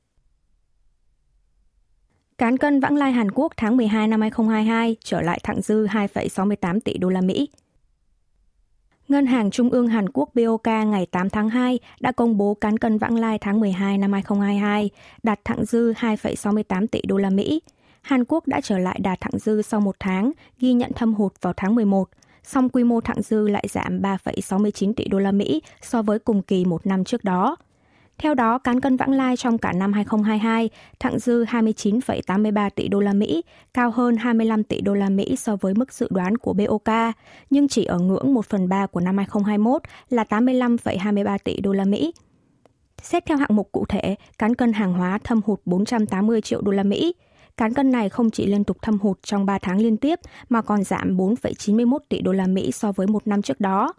Cán 2.40 2.56
cân 2.56 2.80
vãng 2.80 2.96
lai 2.96 3.12
Hàn 3.12 3.30
Quốc 3.30 3.52
tháng 3.56 3.76
12 3.76 4.08
năm 4.08 4.20
2022 4.20 4.96
trở 5.04 5.20
lại 5.20 5.40
thặng 5.42 5.62
dư 5.62 5.86
2,68 5.86 6.80
tỷ 6.80 6.98
đô 6.98 7.08
la 7.08 7.20
Mỹ. 7.20 7.48
Ngân 9.08 9.26
hàng 9.26 9.50
Trung 9.50 9.70
ương 9.70 9.88
Hàn 9.88 10.08
Quốc 10.08 10.30
BOK 10.34 10.66
ngày 10.66 11.06
8 11.06 11.30
tháng 11.30 11.48
2 11.48 11.78
đã 12.00 12.12
công 12.12 12.36
bố 12.36 12.54
cán 12.54 12.78
cân 12.78 12.98
vãng 12.98 13.16
lai 13.16 13.38
tháng 13.38 13.60
12 13.60 13.98
năm 13.98 14.12
2022 14.12 14.90
đạt 15.22 15.40
thặng 15.44 15.64
dư 15.64 15.92
2,68 15.92 16.86
tỷ 16.86 17.00
đô 17.06 17.16
la 17.16 17.30
Mỹ. 17.30 17.62
Hàn 18.02 18.24
Quốc 18.24 18.46
đã 18.46 18.60
trở 18.60 18.78
lại 18.78 19.00
đạt 19.02 19.20
thặng 19.20 19.38
dư 19.38 19.62
sau 19.62 19.80
một 19.80 19.96
tháng, 20.00 20.32
ghi 20.58 20.72
nhận 20.72 20.92
thâm 20.92 21.14
hụt 21.14 21.32
vào 21.40 21.52
tháng 21.56 21.74
11, 21.74 22.08
song 22.42 22.68
quy 22.68 22.84
mô 22.84 23.00
thặng 23.00 23.22
dư 23.22 23.48
lại 23.48 23.66
giảm 23.70 24.00
3,69 24.00 24.92
tỷ 24.92 25.08
đô 25.08 25.18
la 25.18 25.32
Mỹ 25.32 25.62
so 25.82 26.02
với 26.02 26.18
cùng 26.18 26.42
kỳ 26.42 26.64
một 26.64 26.86
năm 26.86 27.04
trước 27.04 27.24
đó. 27.24 27.56
Theo 28.22 28.34
đó, 28.34 28.58
cán 28.58 28.80
cân 28.80 28.96
vãng 28.96 29.12
lai 29.12 29.36
trong 29.36 29.58
cả 29.58 29.72
năm 29.72 29.92
2022 29.92 30.70
thặng 30.98 31.18
dư 31.18 31.44
29,83 31.44 32.70
tỷ 32.70 32.88
đô 32.88 33.00
la 33.00 33.12
Mỹ, 33.12 33.42
cao 33.74 33.90
hơn 33.90 34.16
25 34.16 34.64
tỷ 34.64 34.80
đô 34.80 34.94
la 34.94 35.08
Mỹ 35.08 35.36
so 35.36 35.56
với 35.56 35.74
mức 35.74 35.92
dự 35.92 36.08
đoán 36.10 36.36
của 36.36 36.52
BOK, 36.52 37.14
nhưng 37.50 37.68
chỉ 37.68 37.84
ở 37.84 37.98
ngưỡng 37.98 38.34
1 38.34 38.46
phần 38.46 38.68
3 38.68 38.86
của 38.86 39.00
năm 39.00 39.16
2021 39.16 39.82
là 40.10 40.24
85,23 40.28 41.38
tỷ 41.44 41.60
đô 41.60 41.72
la 41.72 41.84
Mỹ. 41.84 42.12
Xét 43.02 43.26
theo 43.26 43.36
hạng 43.36 43.56
mục 43.56 43.68
cụ 43.72 43.84
thể, 43.88 44.14
cán 44.38 44.54
cân 44.54 44.72
hàng 44.72 44.92
hóa 44.92 45.18
thâm 45.24 45.40
hụt 45.44 45.60
480 45.64 46.40
triệu 46.40 46.60
đô 46.60 46.72
la 46.72 46.82
Mỹ. 46.82 47.14
Cán 47.56 47.74
cân 47.74 47.90
này 47.90 48.08
không 48.08 48.30
chỉ 48.30 48.46
liên 48.46 48.64
tục 48.64 48.76
thâm 48.82 48.98
hụt 48.98 49.18
trong 49.22 49.46
3 49.46 49.58
tháng 49.58 49.80
liên 49.80 49.96
tiếp 49.96 50.18
mà 50.48 50.62
còn 50.62 50.84
giảm 50.84 51.16
4,91 51.16 51.98
tỷ 52.08 52.20
đô 52.20 52.32
la 52.32 52.46
Mỹ 52.46 52.72
so 52.72 52.92
với 52.92 53.06
một 53.06 53.26
năm 53.26 53.42
trước 53.42 53.60
đó. 53.60 53.92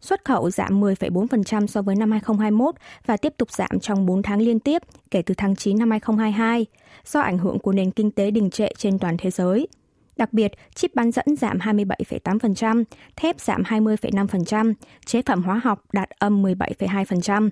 Xuất 0.00 0.24
khẩu 0.24 0.50
giảm 0.50 0.80
10,4% 0.80 1.66
so 1.66 1.82
với 1.82 1.96
năm 1.96 2.10
2021 2.10 2.74
và 3.06 3.16
tiếp 3.16 3.34
tục 3.36 3.50
giảm 3.50 3.80
trong 3.80 4.06
4 4.06 4.22
tháng 4.22 4.40
liên 4.40 4.60
tiếp 4.60 4.82
kể 5.10 5.22
từ 5.22 5.34
tháng 5.34 5.56
9 5.56 5.78
năm 5.78 5.90
2022 5.90 6.66
do 7.06 7.20
ảnh 7.20 7.38
hưởng 7.38 7.58
của 7.58 7.72
nền 7.72 7.90
kinh 7.90 8.10
tế 8.10 8.30
đình 8.30 8.50
trệ 8.50 8.68
trên 8.78 8.98
toàn 8.98 9.16
thế 9.18 9.30
giới. 9.30 9.68
Đặc 10.16 10.32
biệt, 10.32 10.52
chip 10.74 10.94
bán 10.94 11.12
dẫn 11.12 11.36
giảm 11.36 11.58
27,8%, 11.58 12.84
thép 13.16 13.40
giảm 13.40 13.62
20,5%, 13.62 14.74
chế 15.06 15.22
phẩm 15.22 15.42
hóa 15.42 15.60
học 15.64 15.84
đạt 15.92 16.10
âm 16.10 16.42
17,2%. 16.42 17.50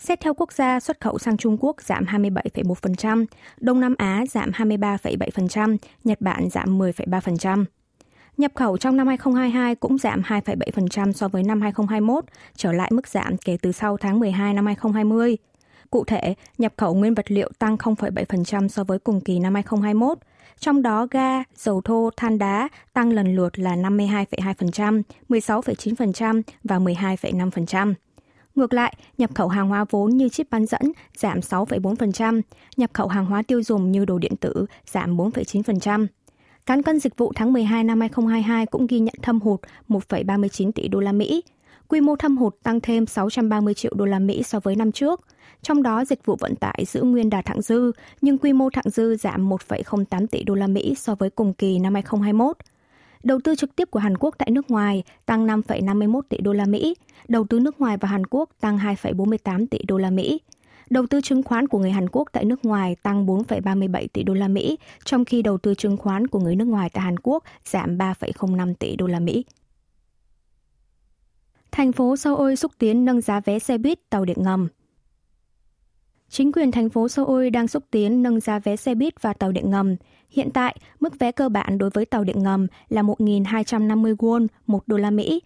Xét 0.00 0.20
theo 0.20 0.34
quốc 0.34 0.52
gia, 0.52 0.80
xuất 0.80 1.00
khẩu 1.00 1.18
sang 1.18 1.36
Trung 1.36 1.56
Quốc 1.60 1.82
giảm 1.82 2.04
27,1%, 2.04 3.24
Đông 3.60 3.80
Nam 3.80 3.94
Á 3.98 4.24
giảm 4.30 4.50
23,7%, 4.50 5.76
Nhật 6.04 6.20
Bản 6.20 6.50
giảm 6.50 6.78
10,3%. 6.78 7.64
Nhập 8.36 8.52
khẩu 8.54 8.76
trong 8.76 8.96
năm 8.96 9.06
2022 9.06 9.74
cũng 9.74 9.98
giảm 9.98 10.22
2,7% 10.22 11.12
so 11.12 11.28
với 11.28 11.42
năm 11.42 11.60
2021, 11.60 12.24
trở 12.56 12.72
lại 12.72 12.90
mức 12.94 13.08
giảm 13.08 13.36
kể 13.36 13.56
từ 13.62 13.72
sau 13.72 13.96
tháng 13.96 14.20
12 14.20 14.54
năm 14.54 14.66
2020. 14.66 15.36
Cụ 15.90 16.04
thể, 16.04 16.34
nhập 16.58 16.72
khẩu 16.76 16.94
nguyên 16.94 17.14
vật 17.14 17.30
liệu 17.30 17.50
tăng 17.58 17.76
0,7% 17.76 18.68
so 18.68 18.84
với 18.84 18.98
cùng 18.98 19.20
kỳ 19.20 19.38
năm 19.38 19.54
2021, 19.54 20.18
trong 20.58 20.82
đó 20.82 21.06
ga, 21.10 21.42
dầu 21.56 21.80
thô, 21.80 22.10
than 22.16 22.38
đá 22.38 22.68
tăng 22.92 23.12
lần 23.12 23.36
lượt 23.36 23.58
là 23.58 23.76
52,2%, 23.76 25.02
16,9% 25.28 26.42
và 26.64 26.78
12,5%. 26.78 27.94
Ngược 28.54 28.72
lại, 28.72 28.96
nhập 29.18 29.30
khẩu 29.34 29.48
hàng 29.48 29.68
hóa 29.68 29.84
vốn 29.90 30.16
như 30.16 30.28
chip 30.28 30.50
bán 30.50 30.66
dẫn 30.66 30.92
giảm 31.16 31.40
6,4%, 31.40 32.42
nhập 32.76 32.90
khẩu 32.92 33.08
hàng 33.08 33.26
hóa 33.26 33.42
tiêu 33.42 33.62
dùng 33.62 33.92
như 33.92 34.04
đồ 34.04 34.18
điện 34.18 34.36
tử 34.36 34.66
giảm 34.86 35.16
4,9%. 35.16 36.06
Cán 36.66 36.82
cân 36.82 37.00
dịch 37.00 37.16
vụ 37.16 37.32
tháng 37.34 37.52
12 37.52 37.84
năm 37.84 38.00
2022 38.00 38.66
cũng 38.66 38.86
ghi 38.86 39.00
nhận 39.00 39.14
thâm 39.22 39.40
hụt 39.40 39.60
1,39 39.88 40.72
tỷ 40.72 40.88
đô 40.88 41.00
la 41.00 41.12
Mỹ. 41.12 41.42
Quy 41.88 42.00
mô 42.00 42.16
thâm 42.16 42.36
hụt 42.36 42.54
tăng 42.62 42.80
thêm 42.80 43.06
630 43.06 43.74
triệu 43.74 43.92
đô 43.94 44.04
la 44.04 44.18
Mỹ 44.18 44.42
so 44.42 44.60
với 44.60 44.76
năm 44.76 44.92
trước. 44.92 45.20
Trong 45.62 45.82
đó, 45.82 46.04
dịch 46.04 46.24
vụ 46.24 46.36
vận 46.40 46.56
tải 46.56 46.84
giữ 46.88 47.02
nguyên 47.02 47.30
đà 47.30 47.42
thặng 47.42 47.62
dư, 47.62 47.92
nhưng 48.20 48.38
quy 48.38 48.52
mô 48.52 48.70
thặng 48.70 48.90
dư 48.90 49.16
giảm 49.16 49.50
1,08 49.50 50.26
tỷ 50.26 50.42
đô 50.42 50.54
la 50.54 50.66
Mỹ 50.66 50.94
so 50.98 51.14
với 51.14 51.30
cùng 51.30 51.54
kỳ 51.54 51.78
năm 51.78 51.94
2021. 51.94 52.56
Đầu 53.22 53.40
tư 53.44 53.54
trực 53.54 53.76
tiếp 53.76 53.90
của 53.90 53.98
Hàn 53.98 54.16
Quốc 54.18 54.34
tại 54.38 54.50
nước 54.50 54.70
ngoài 54.70 55.02
tăng 55.26 55.46
5,51 55.46 56.20
tỷ 56.28 56.38
đô 56.40 56.52
la 56.52 56.66
Mỹ, 56.66 56.94
đầu 57.28 57.44
tư 57.44 57.60
nước 57.60 57.80
ngoài 57.80 57.96
vào 57.96 58.10
Hàn 58.10 58.26
Quốc 58.26 58.50
tăng 58.60 58.78
2,48 58.78 59.66
tỷ 59.70 59.78
đô 59.88 59.98
la 59.98 60.10
Mỹ. 60.10 60.40
Đầu 60.92 61.06
tư 61.06 61.20
chứng 61.20 61.42
khoán 61.42 61.68
của 61.68 61.78
người 61.78 61.90
Hàn 61.90 62.08
Quốc 62.08 62.28
tại 62.32 62.44
nước 62.44 62.64
ngoài 62.64 62.96
tăng 63.02 63.26
4,37 63.26 64.06
tỷ 64.12 64.22
đô 64.22 64.34
la 64.34 64.48
Mỹ, 64.48 64.78
trong 65.04 65.24
khi 65.24 65.42
đầu 65.42 65.58
tư 65.58 65.74
chứng 65.74 65.96
khoán 65.96 66.26
của 66.26 66.40
người 66.40 66.56
nước 66.56 66.64
ngoài 66.64 66.90
tại 66.92 67.04
Hàn 67.04 67.18
Quốc 67.22 67.44
giảm 67.64 67.98
3,05 67.98 68.74
tỷ 68.74 68.96
đô 68.96 69.06
la 69.06 69.20
Mỹ. 69.20 69.44
Thành 71.70 71.92
phố 71.92 72.16
Seoul 72.16 72.54
xúc 72.54 72.72
tiến 72.78 73.04
nâng 73.04 73.20
giá 73.20 73.40
vé 73.40 73.58
xe 73.58 73.78
buýt 73.78 74.10
tàu 74.10 74.24
điện 74.24 74.36
ngầm. 74.40 74.68
Chính 76.28 76.52
quyền 76.52 76.70
thành 76.70 76.90
phố 76.90 77.08
Seoul 77.08 77.50
đang 77.50 77.68
xúc 77.68 77.84
tiến 77.90 78.22
nâng 78.22 78.40
giá 78.40 78.58
vé 78.58 78.76
xe 78.76 78.94
buýt 78.94 79.22
và 79.22 79.32
tàu 79.32 79.52
điện 79.52 79.70
ngầm. 79.70 79.96
Hiện 80.30 80.50
tại, 80.50 80.76
mức 81.00 81.18
vé 81.18 81.32
cơ 81.32 81.48
bản 81.48 81.78
đối 81.78 81.90
với 81.90 82.06
tàu 82.06 82.24
điện 82.24 82.42
ngầm 82.42 82.66
là 82.88 83.02
1.250 83.02 84.16
won, 84.16 84.46
1 84.66 84.88
đô 84.88 84.96
la 84.96 85.10
Mỹ. 85.10 85.40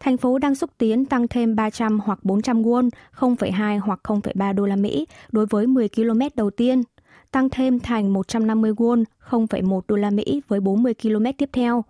Thành 0.00 0.16
phố 0.16 0.38
đang 0.38 0.54
xúc 0.54 0.70
tiến 0.78 1.04
tăng 1.04 1.28
thêm 1.28 1.56
300 1.56 2.00
hoặc 2.00 2.24
400 2.24 2.62
won, 2.62 2.88
0,2 3.18 3.80
hoặc 3.80 4.00
0,3 4.02 4.54
đô 4.54 4.66
la 4.66 4.76
Mỹ 4.76 5.06
đối 5.32 5.46
với 5.46 5.66
10 5.66 5.88
km 5.88 6.20
đầu 6.34 6.50
tiên, 6.50 6.82
tăng 7.30 7.50
thêm 7.50 7.80
thành 7.80 8.12
150 8.12 8.72
won, 8.72 9.04
0,1 9.28 9.80
đô 9.88 9.96
la 9.96 10.10
Mỹ 10.10 10.42
với 10.48 10.60
40 10.60 10.94
km 11.02 11.24
tiếp 11.38 11.50
theo. 11.52 11.84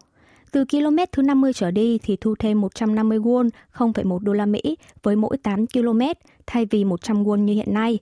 Từ 0.53 0.65
km 0.65 0.97
thứ 1.13 1.23
50 1.23 1.53
trở 1.53 1.71
đi 1.71 1.99
thì 2.03 2.17
thu 2.17 2.35
thêm 2.39 2.61
150 2.61 3.19
won, 3.19 3.49
0,1 3.75 4.19
đô 4.19 4.33
la 4.33 4.47
Mỹ 4.47 4.77
với 5.03 5.17
mỗi 5.17 5.37
8 5.37 5.67
km 5.67 6.01
thay 6.47 6.67
vì 6.67 6.85
100 6.85 7.25
won 7.25 7.37
như 7.37 7.55
hiện 7.55 7.75
nay. 7.75 7.99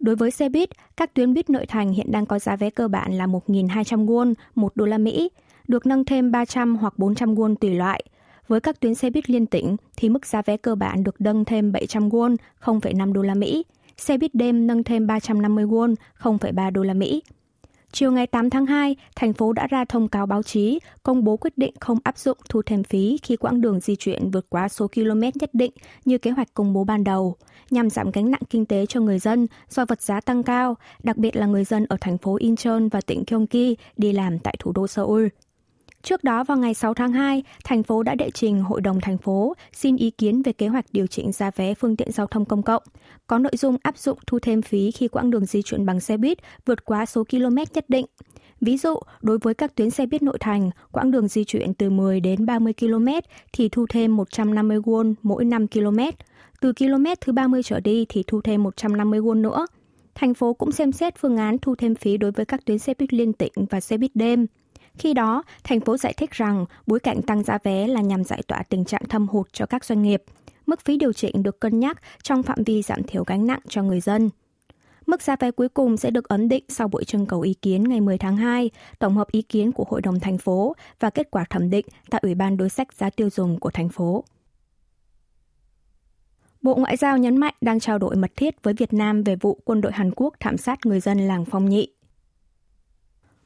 Đối 0.00 0.16
với 0.16 0.30
xe 0.30 0.48
buýt, 0.48 0.68
các 0.96 1.14
tuyến 1.14 1.34
buýt 1.34 1.50
nội 1.50 1.66
thành 1.66 1.92
hiện 1.92 2.12
đang 2.12 2.26
có 2.26 2.38
giá 2.38 2.56
vé 2.56 2.70
cơ 2.70 2.88
bản 2.88 3.12
là 3.12 3.26
1.200 3.26 4.06
won, 4.06 4.34
1 4.54 4.76
đô 4.76 4.86
la 4.86 4.98
Mỹ, 4.98 5.30
được 5.68 5.86
nâng 5.86 6.04
thêm 6.04 6.30
300 6.30 6.76
hoặc 6.76 6.98
400 6.98 7.34
won 7.34 7.54
tùy 7.54 7.74
loại. 7.74 8.04
Với 8.52 8.60
các 8.60 8.80
tuyến 8.80 8.94
xe 8.94 9.10
buýt 9.10 9.30
liên 9.30 9.46
tỉnh 9.46 9.76
thì 9.96 10.08
mức 10.08 10.26
giá 10.26 10.42
vé 10.42 10.56
cơ 10.56 10.74
bản 10.74 11.04
được 11.04 11.20
nâng 11.20 11.44
thêm 11.44 11.72
700 11.72 12.08
won, 12.08 12.36
0,5 12.60 13.12
đô 13.12 13.22
la 13.22 13.34
Mỹ. 13.34 13.64
Xe 13.96 14.18
buýt 14.18 14.34
đêm 14.34 14.66
nâng 14.66 14.84
thêm 14.84 15.06
350 15.06 15.64
won, 15.64 15.94
0,3 16.18 16.70
đô 16.70 16.82
la 16.82 16.94
Mỹ. 16.94 17.22
Chiều 17.92 18.12
ngày 18.12 18.26
8 18.26 18.50
tháng 18.50 18.66
2, 18.66 18.96
thành 19.16 19.32
phố 19.32 19.52
đã 19.52 19.66
ra 19.66 19.84
thông 19.84 20.08
cáo 20.08 20.26
báo 20.26 20.42
chí 20.42 20.78
công 21.02 21.24
bố 21.24 21.36
quyết 21.36 21.58
định 21.58 21.74
không 21.80 21.98
áp 22.04 22.18
dụng 22.18 22.38
thu 22.48 22.62
thêm 22.62 22.84
phí 22.84 23.18
khi 23.22 23.36
quãng 23.36 23.60
đường 23.60 23.80
di 23.80 23.96
chuyển 23.96 24.30
vượt 24.30 24.46
quá 24.48 24.68
số 24.68 24.88
km 24.88 25.20
nhất 25.20 25.50
định 25.52 25.72
như 26.04 26.18
kế 26.18 26.30
hoạch 26.30 26.54
công 26.54 26.72
bố 26.72 26.84
ban 26.84 27.04
đầu, 27.04 27.36
nhằm 27.70 27.90
giảm 27.90 28.10
gánh 28.10 28.30
nặng 28.30 28.42
kinh 28.50 28.66
tế 28.66 28.86
cho 28.86 29.00
người 29.00 29.18
dân 29.18 29.46
do 29.68 29.84
vật 29.84 30.02
giá 30.02 30.20
tăng 30.20 30.42
cao, 30.42 30.76
đặc 31.02 31.16
biệt 31.16 31.36
là 31.36 31.46
người 31.46 31.64
dân 31.64 31.86
ở 31.88 31.96
thành 32.00 32.18
phố 32.18 32.36
Incheon 32.36 32.80
và 32.90 33.00
tỉnh 33.00 33.24
Gyeonggi 33.26 33.78
đi 33.96 34.12
làm 34.12 34.38
tại 34.38 34.56
thủ 34.58 34.72
đô 34.72 34.86
Seoul. 34.86 35.26
Trước 36.02 36.24
đó 36.24 36.44
vào 36.44 36.58
ngày 36.58 36.74
6 36.74 36.94
tháng 36.94 37.12
2, 37.12 37.42
thành 37.64 37.82
phố 37.82 38.02
đã 38.02 38.14
đệ 38.14 38.30
trình 38.30 38.62
Hội 38.62 38.80
đồng 38.80 39.00
thành 39.00 39.18
phố 39.18 39.54
xin 39.72 39.96
ý 39.96 40.10
kiến 40.10 40.42
về 40.42 40.52
kế 40.52 40.68
hoạch 40.68 40.84
điều 40.92 41.06
chỉnh 41.06 41.32
giá 41.32 41.50
vé 41.56 41.74
phương 41.74 41.96
tiện 41.96 42.12
giao 42.12 42.26
thông 42.26 42.44
công 42.44 42.62
cộng, 42.62 42.82
có 43.26 43.38
nội 43.38 43.52
dung 43.56 43.76
áp 43.82 43.98
dụng 43.98 44.18
thu 44.26 44.38
thêm 44.38 44.62
phí 44.62 44.90
khi 44.90 45.08
quãng 45.08 45.30
đường 45.30 45.46
di 45.46 45.62
chuyển 45.62 45.86
bằng 45.86 46.00
xe 46.00 46.16
buýt 46.16 46.38
vượt 46.66 46.84
quá 46.84 47.06
số 47.06 47.24
km 47.24 47.56
nhất 47.74 47.84
định. 47.88 48.06
Ví 48.60 48.76
dụ, 48.76 48.94
đối 49.20 49.38
với 49.38 49.54
các 49.54 49.74
tuyến 49.74 49.90
xe 49.90 50.06
buýt 50.06 50.22
nội 50.22 50.38
thành, 50.40 50.70
quãng 50.92 51.10
đường 51.10 51.28
di 51.28 51.44
chuyển 51.44 51.74
từ 51.74 51.90
10 51.90 52.20
đến 52.20 52.46
30 52.46 52.72
km 52.80 53.08
thì 53.52 53.68
thu 53.68 53.86
thêm 53.88 54.16
150 54.16 54.78
won 54.78 55.14
mỗi 55.22 55.44
5 55.44 55.68
km. 55.68 55.98
Từ 56.60 56.72
km 56.72 57.04
thứ 57.20 57.32
30 57.32 57.62
trở 57.62 57.80
đi 57.80 58.06
thì 58.08 58.24
thu 58.26 58.40
thêm 58.40 58.62
150 58.62 59.20
won 59.20 59.40
nữa. 59.40 59.66
Thành 60.14 60.34
phố 60.34 60.52
cũng 60.52 60.72
xem 60.72 60.92
xét 60.92 61.14
phương 61.18 61.36
án 61.36 61.58
thu 61.58 61.74
thêm 61.74 61.94
phí 61.94 62.16
đối 62.16 62.30
với 62.30 62.44
các 62.44 62.64
tuyến 62.64 62.78
xe 62.78 62.94
buýt 62.98 63.12
liên 63.14 63.32
tỉnh 63.32 63.52
và 63.70 63.80
xe 63.80 63.96
buýt 63.96 64.10
đêm. 64.14 64.46
Khi 64.98 65.14
đó, 65.14 65.42
thành 65.64 65.80
phố 65.80 65.96
giải 65.96 66.12
thích 66.12 66.30
rằng 66.30 66.66
bối 66.86 67.00
cảnh 67.00 67.22
tăng 67.22 67.42
giá 67.42 67.58
vé 67.64 67.86
là 67.86 68.00
nhằm 68.00 68.24
giải 68.24 68.42
tỏa 68.46 68.62
tình 68.62 68.84
trạng 68.84 69.04
thâm 69.08 69.28
hụt 69.28 69.52
cho 69.52 69.66
các 69.66 69.84
doanh 69.84 70.02
nghiệp. 70.02 70.22
Mức 70.66 70.80
phí 70.80 70.96
điều 70.96 71.12
chỉnh 71.12 71.42
được 71.42 71.60
cân 71.60 71.80
nhắc 71.80 72.02
trong 72.22 72.42
phạm 72.42 72.64
vi 72.66 72.82
giảm 72.82 73.02
thiểu 73.02 73.24
gánh 73.24 73.46
nặng 73.46 73.60
cho 73.68 73.82
người 73.82 74.00
dân. 74.00 74.30
Mức 75.06 75.22
giá 75.22 75.36
vé 75.36 75.50
cuối 75.50 75.68
cùng 75.68 75.96
sẽ 75.96 76.10
được 76.10 76.28
ấn 76.28 76.48
định 76.48 76.64
sau 76.68 76.88
buổi 76.88 77.04
trưng 77.04 77.26
cầu 77.26 77.40
ý 77.40 77.54
kiến 77.54 77.88
ngày 77.88 78.00
10 78.00 78.18
tháng 78.18 78.36
2, 78.36 78.70
tổng 78.98 79.16
hợp 79.16 79.30
ý 79.30 79.42
kiến 79.42 79.72
của 79.72 79.84
Hội 79.88 80.00
đồng 80.00 80.20
thành 80.20 80.38
phố 80.38 80.76
và 81.00 81.10
kết 81.10 81.30
quả 81.30 81.44
thẩm 81.50 81.70
định 81.70 81.86
tại 82.10 82.20
Ủy 82.24 82.34
ban 82.34 82.56
đối 82.56 82.68
sách 82.68 82.92
giá 82.92 83.10
tiêu 83.10 83.30
dùng 83.30 83.60
của 83.60 83.70
thành 83.70 83.88
phố. 83.88 84.24
Bộ 86.62 86.74
Ngoại 86.74 86.96
giao 86.96 87.18
nhấn 87.18 87.36
mạnh 87.36 87.54
đang 87.60 87.80
trao 87.80 87.98
đổi 87.98 88.16
mật 88.16 88.30
thiết 88.36 88.62
với 88.62 88.74
Việt 88.74 88.92
Nam 88.92 89.22
về 89.22 89.36
vụ 89.36 89.58
quân 89.64 89.80
đội 89.80 89.92
Hàn 89.92 90.10
Quốc 90.16 90.34
thảm 90.40 90.56
sát 90.56 90.86
người 90.86 91.00
dân 91.00 91.18
làng 91.18 91.44
Phong 91.44 91.68
Nhị. 91.68 91.88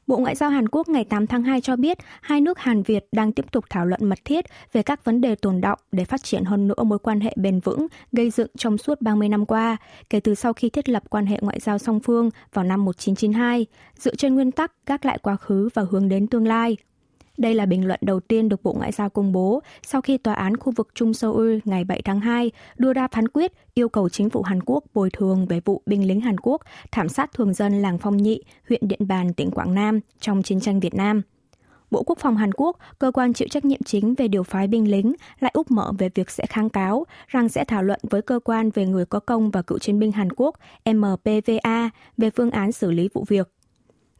Bộ 0.07 0.17
Ngoại 0.17 0.35
giao 0.35 0.49
Hàn 0.49 0.67
Quốc 0.67 0.89
ngày 0.89 1.05
8 1.05 1.27
tháng 1.27 1.43
2 1.43 1.61
cho 1.61 1.75
biết 1.75 1.97
hai 2.21 2.41
nước 2.41 2.59
Hàn 2.59 2.83
Việt 2.83 3.05
đang 3.11 3.31
tiếp 3.31 3.51
tục 3.51 3.65
thảo 3.69 3.85
luận 3.85 4.09
mật 4.09 4.19
thiết 4.25 4.45
về 4.73 4.83
các 4.83 5.05
vấn 5.05 5.21
đề 5.21 5.35
tồn 5.35 5.61
động 5.61 5.79
để 5.91 6.05
phát 6.05 6.23
triển 6.23 6.43
hơn 6.43 6.67
nữa 6.67 6.83
mối 6.83 6.99
quan 6.99 7.19
hệ 7.19 7.33
bền 7.37 7.59
vững 7.59 7.87
gây 8.11 8.29
dựng 8.29 8.47
trong 8.57 8.77
suốt 8.77 9.01
30 9.01 9.29
năm 9.29 9.45
qua, 9.45 9.77
kể 10.09 10.19
từ 10.19 10.35
sau 10.35 10.53
khi 10.53 10.69
thiết 10.69 10.89
lập 10.89 11.03
quan 11.09 11.25
hệ 11.25 11.37
ngoại 11.41 11.59
giao 11.59 11.77
song 11.77 11.99
phương 11.99 12.29
vào 12.53 12.65
năm 12.65 12.85
1992, 12.85 13.65
dựa 13.97 14.15
trên 14.15 14.35
nguyên 14.35 14.51
tắc 14.51 14.71
gác 14.85 15.05
lại 15.05 15.17
quá 15.21 15.35
khứ 15.35 15.69
và 15.73 15.85
hướng 15.91 16.09
đến 16.09 16.27
tương 16.27 16.47
lai. 16.47 16.77
Đây 17.37 17.55
là 17.55 17.65
bình 17.65 17.87
luận 17.87 17.99
đầu 18.03 18.19
tiên 18.19 18.49
được 18.49 18.63
Bộ 18.63 18.73
Ngoại 18.73 18.91
giao 18.91 19.09
công 19.09 19.31
bố 19.31 19.61
sau 19.83 20.01
khi 20.01 20.17
Tòa 20.17 20.33
án 20.33 20.57
khu 20.57 20.73
vực 20.75 20.89
Trung 20.95 21.13
Seoul 21.13 21.57
ngày 21.65 21.83
7 21.83 22.01
tháng 22.01 22.19
2 22.19 22.51
đưa 22.77 22.93
ra 22.93 23.07
phán 23.07 23.27
quyết 23.27 23.51
yêu 23.73 23.89
cầu 23.89 24.09
chính 24.09 24.29
phủ 24.29 24.41
Hàn 24.41 24.59
Quốc 24.65 24.83
bồi 24.93 25.09
thường 25.09 25.45
về 25.45 25.61
vụ 25.65 25.81
binh 25.85 26.07
lính 26.07 26.21
Hàn 26.21 26.37
Quốc 26.37 26.61
thảm 26.91 27.09
sát 27.09 27.33
thường 27.33 27.53
dân 27.53 27.81
làng 27.81 27.97
Phong 27.97 28.17
Nhị, 28.17 28.41
huyện 28.69 28.87
Điện 28.87 29.07
Bàn, 29.07 29.33
tỉnh 29.33 29.51
Quảng 29.51 29.73
Nam 29.73 29.99
trong 30.19 30.43
chiến 30.43 30.59
tranh 30.59 30.79
Việt 30.79 30.93
Nam. 30.93 31.21
Bộ 31.91 32.03
Quốc 32.03 32.19
phòng 32.19 32.37
Hàn 32.37 32.51
Quốc, 32.51 32.77
cơ 32.99 33.11
quan 33.11 33.33
chịu 33.33 33.47
trách 33.47 33.65
nhiệm 33.65 33.83
chính 33.85 34.13
về 34.15 34.27
điều 34.27 34.43
phái 34.43 34.67
binh 34.67 34.91
lính, 34.91 35.13
lại 35.39 35.51
úp 35.53 35.71
mở 35.71 35.91
về 35.97 36.09
việc 36.15 36.29
sẽ 36.29 36.45
kháng 36.45 36.69
cáo 36.69 37.05
rằng 37.27 37.49
sẽ 37.49 37.65
thảo 37.65 37.83
luận 37.83 37.99
với 38.09 38.21
cơ 38.21 38.39
quan 38.43 38.69
về 38.69 38.85
người 38.85 39.05
có 39.05 39.19
công 39.19 39.51
và 39.51 39.61
cựu 39.61 39.79
chiến 39.79 39.99
binh 39.99 40.11
Hàn 40.11 40.29
Quốc 40.35 40.55
MPVA 40.85 41.89
về 42.17 42.29
phương 42.29 42.51
án 42.51 42.71
xử 42.71 42.91
lý 42.91 43.09
vụ 43.13 43.25
việc. 43.27 43.51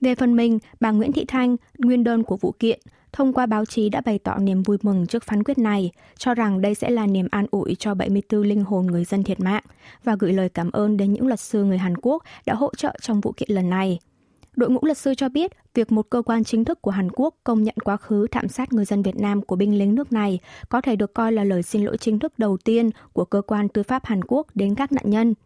Về 0.01 0.15
phần 0.15 0.35
mình, 0.35 0.59
bà 0.79 0.91
Nguyễn 0.91 1.11
Thị 1.11 1.25
Thanh, 1.27 1.55
nguyên 1.77 2.03
đơn 2.03 2.23
của 2.23 2.37
vụ 2.37 2.53
kiện, 2.59 2.79
thông 3.17 3.33
qua 3.33 3.45
báo 3.45 3.65
chí 3.65 3.89
đã 3.89 4.01
bày 4.01 4.19
tỏ 4.19 4.37
niềm 4.37 4.63
vui 4.63 4.77
mừng 4.81 5.07
trước 5.07 5.23
phán 5.23 5.43
quyết 5.43 5.57
này, 5.57 5.91
cho 6.17 6.33
rằng 6.33 6.61
đây 6.61 6.75
sẽ 6.75 6.89
là 6.89 7.07
niềm 7.07 7.27
an 7.31 7.45
ủi 7.51 7.75
cho 7.79 7.93
74 7.93 8.41
linh 8.41 8.63
hồn 8.63 8.85
người 8.85 9.05
dân 9.05 9.23
thiệt 9.23 9.39
mạng 9.39 9.63
và 10.03 10.15
gửi 10.19 10.33
lời 10.33 10.49
cảm 10.49 10.71
ơn 10.71 10.97
đến 10.97 11.13
những 11.13 11.27
luật 11.27 11.39
sư 11.39 11.63
người 11.63 11.77
Hàn 11.77 11.97
Quốc 12.01 12.23
đã 12.45 12.53
hỗ 12.53 12.71
trợ 12.77 12.95
trong 13.01 13.21
vụ 13.21 13.33
kiện 13.37 13.49
lần 13.51 13.69
này. 13.69 13.99
Đội 14.55 14.69
ngũ 14.69 14.79
luật 14.81 14.97
sư 14.97 15.15
cho 15.15 15.29
biết, 15.29 15.51
việc 15.73 15.91
một 15.91 16.09
cơ 16.09 16.21
quan 16.21 16.43
chính 16.43 16.65
thức 16.65 16.81
của 16.81 16.91
Hàn 16.91 17.09
Quốc 17.11 17.35
công 17.43 17.63
nhận 17.63 17.75
quá 17.83 17.97
khứ 17.97 18.27
thảm 18.31 18.47
sát 18.47 18.73
người 18.73 18.85
dân 18.85 19.01
Việt 19.01 19.15
Nam 19.15 19.41
của 19.41 19.55
binh 19.55 19.77
lính 19.77 19.95
nước 19.95 20.11
này 20.11 20.39
có 20.69 20.81
thể 20.81 20.95
được 20.95 21.13
coi 21.13 21.31
là 21.31 21.43
lời 21.43 21.63
xin 21.63 21.85
lỗi 21.85 21.97
chính 21.97 22.19
thức 22.19 22.39
đầu 22.39 22.57
tiên 22.57 22.89
của 23.13 23.25
cơ 23.25 23.41
quan 23.41 23.69
tư 23.69 23.83
pháp 23.83 24.05
Hàn 24.05 24.21
Quốc 24.27 24.47
đến 24.55 24.75
các 24.75 24.91
nạn 24.91 25.09
nhân– 25.09 25.33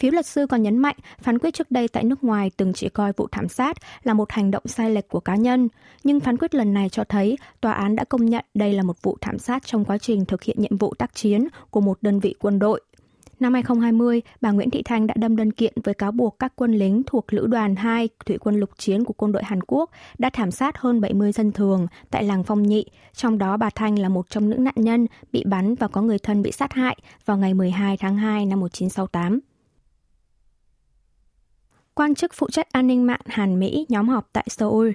phiếu 0.00 0.12
luật 0.12 0.26
sư 0.26 0.46
còn 0.46 0.62
nhấn 0.62 0.78
mạnh 0.78 0.96
phán 1.18 1.38
quyết 1.38 1.54
trước 1.54 1.70
đây 1.70 1.88
tại 1.88 2.04
nước 2.04 2.24
ngoài 2.24 2.50
từng 2.56 2.72
chỉ 2.72 2.88
coi 2.88 3.12
vụ 3.16 3.28
thảm 3.32 3.48
sát 3.48 3.76
là 4.02 4.14
một 4.14 4.32
hành 4.32 4.50
động 4.50 4.62
sai 4.66 4.90
lệch 4.90 5.08
của 5.08 5.20
cá 5.20 5.34
nhân, 5.34 5.68
nhưng 6.04 6.20
phán 6.20 6.36
quyết 6.36 6.54
lần 6.54 6.74
này 6.74 6.88
cho 6.88 7.04
thấy 7.04 7.38
tòa 7.60 7.72
án 7.72 7.96
đã 7.96 8.04
công 8.04 8.26
nhận 8.26 8.44
đây 8.54 8.72
là 8.72 8.82
một 8.82 9.02
vụ 9.02 9.16
thảm 9.20 9.38
sát 9.38 9.66
trong 9.66 9.84
quá 9.84 9.98
trình 9.98 10.24
thực 10.24 10.42
hiện 10.42 10.56
nhiệm 10.60 10.76
vụ 10.76 10.94
tác 10.94 11.14
chiến 11.14 11.48
của 11.70 11.80
một 11.80 11.98
đơn 12.00 12.20
vị 12.20 12.34
quân 12.38 12.58
đội. 12.58 12.80
Năm 13.40 13.54
2020, 13.54 14.22
bà 14.40 14.50
Nguyễn 14.50 14.70
Thị 14.70 14.82
Thanh 14.82 15.06
đã 15.06 15.14
đâm 15.18 15.36
đơn 15.36 15.52
kiện 15.52 15.72
với 15.84 15.94
cáo 15.94 16.12
buộc 16.12 16.38
các 16.38 16.52
quân 16.56 16.72
lính 16.72 17.02
thuộc 17.06 17.32
Lữ 17.32 17.46
đoàn 17.46 17.76
2 17.76 18.08
Thủy 18.26 18.38
quân 18.38 18.60
lục 18.60 18.70
chiến 18.78 19.04
của 19.04 19.12
quân 19.12 19.32
đội 19.32 19.42
Hàn 19.44 19.60
Quốc 19.66 19.90
đã 20.18 20.30
thảm 20.30 20.50
sát 20.50 20.78
hơn 20.78 21.00
70 21.00 21.32
dân 21.32 21.52
thường 21.52 21.86
tại 22.10 22.24
làng 22.24 22.44
Phong 22.44 22.62
Nhị, 22.62 22.84
trong 23.14 23.38
đó 23.38 23.56
bà 23.56 23.70
Thanh 23.70 23.98
là 23.98 24.08
một 24.08 24.30
trong 24.30 24.48
những 24.50 24.64
nạn 24.64 24.74
nhân 24.76 25.06
bị 25.32 25.44
bắn 25.46 25.74
và 25.74 25.88
có 25.88 26.02
người 26.02 26.18
thân 26.18 26.42
bị 26.42 26.52
sát 26.52 26.72
hại 26.72 26.96
vào 27.24 27.36
ngày 27.36 27.54
12 27.54 27.96
tháng 27.96 28.16
2 28.16 28.46
năm 28.46 28.60
1968 28.60 29.40
quan 32.00 32.14
chức 32.14 32.34
phụ 32.34 32.46
trách 32.50 32.72
an 32.72 32.86
ninh 32.86 33.06
mạng 33.06 33.20
Hàn 33.26 33.60
Mỹ 33.60 33.86
nhóm 33.88 34.08
họp 34.08 34.28
tại 34.32 34.46
Seoul. 34.48 34.90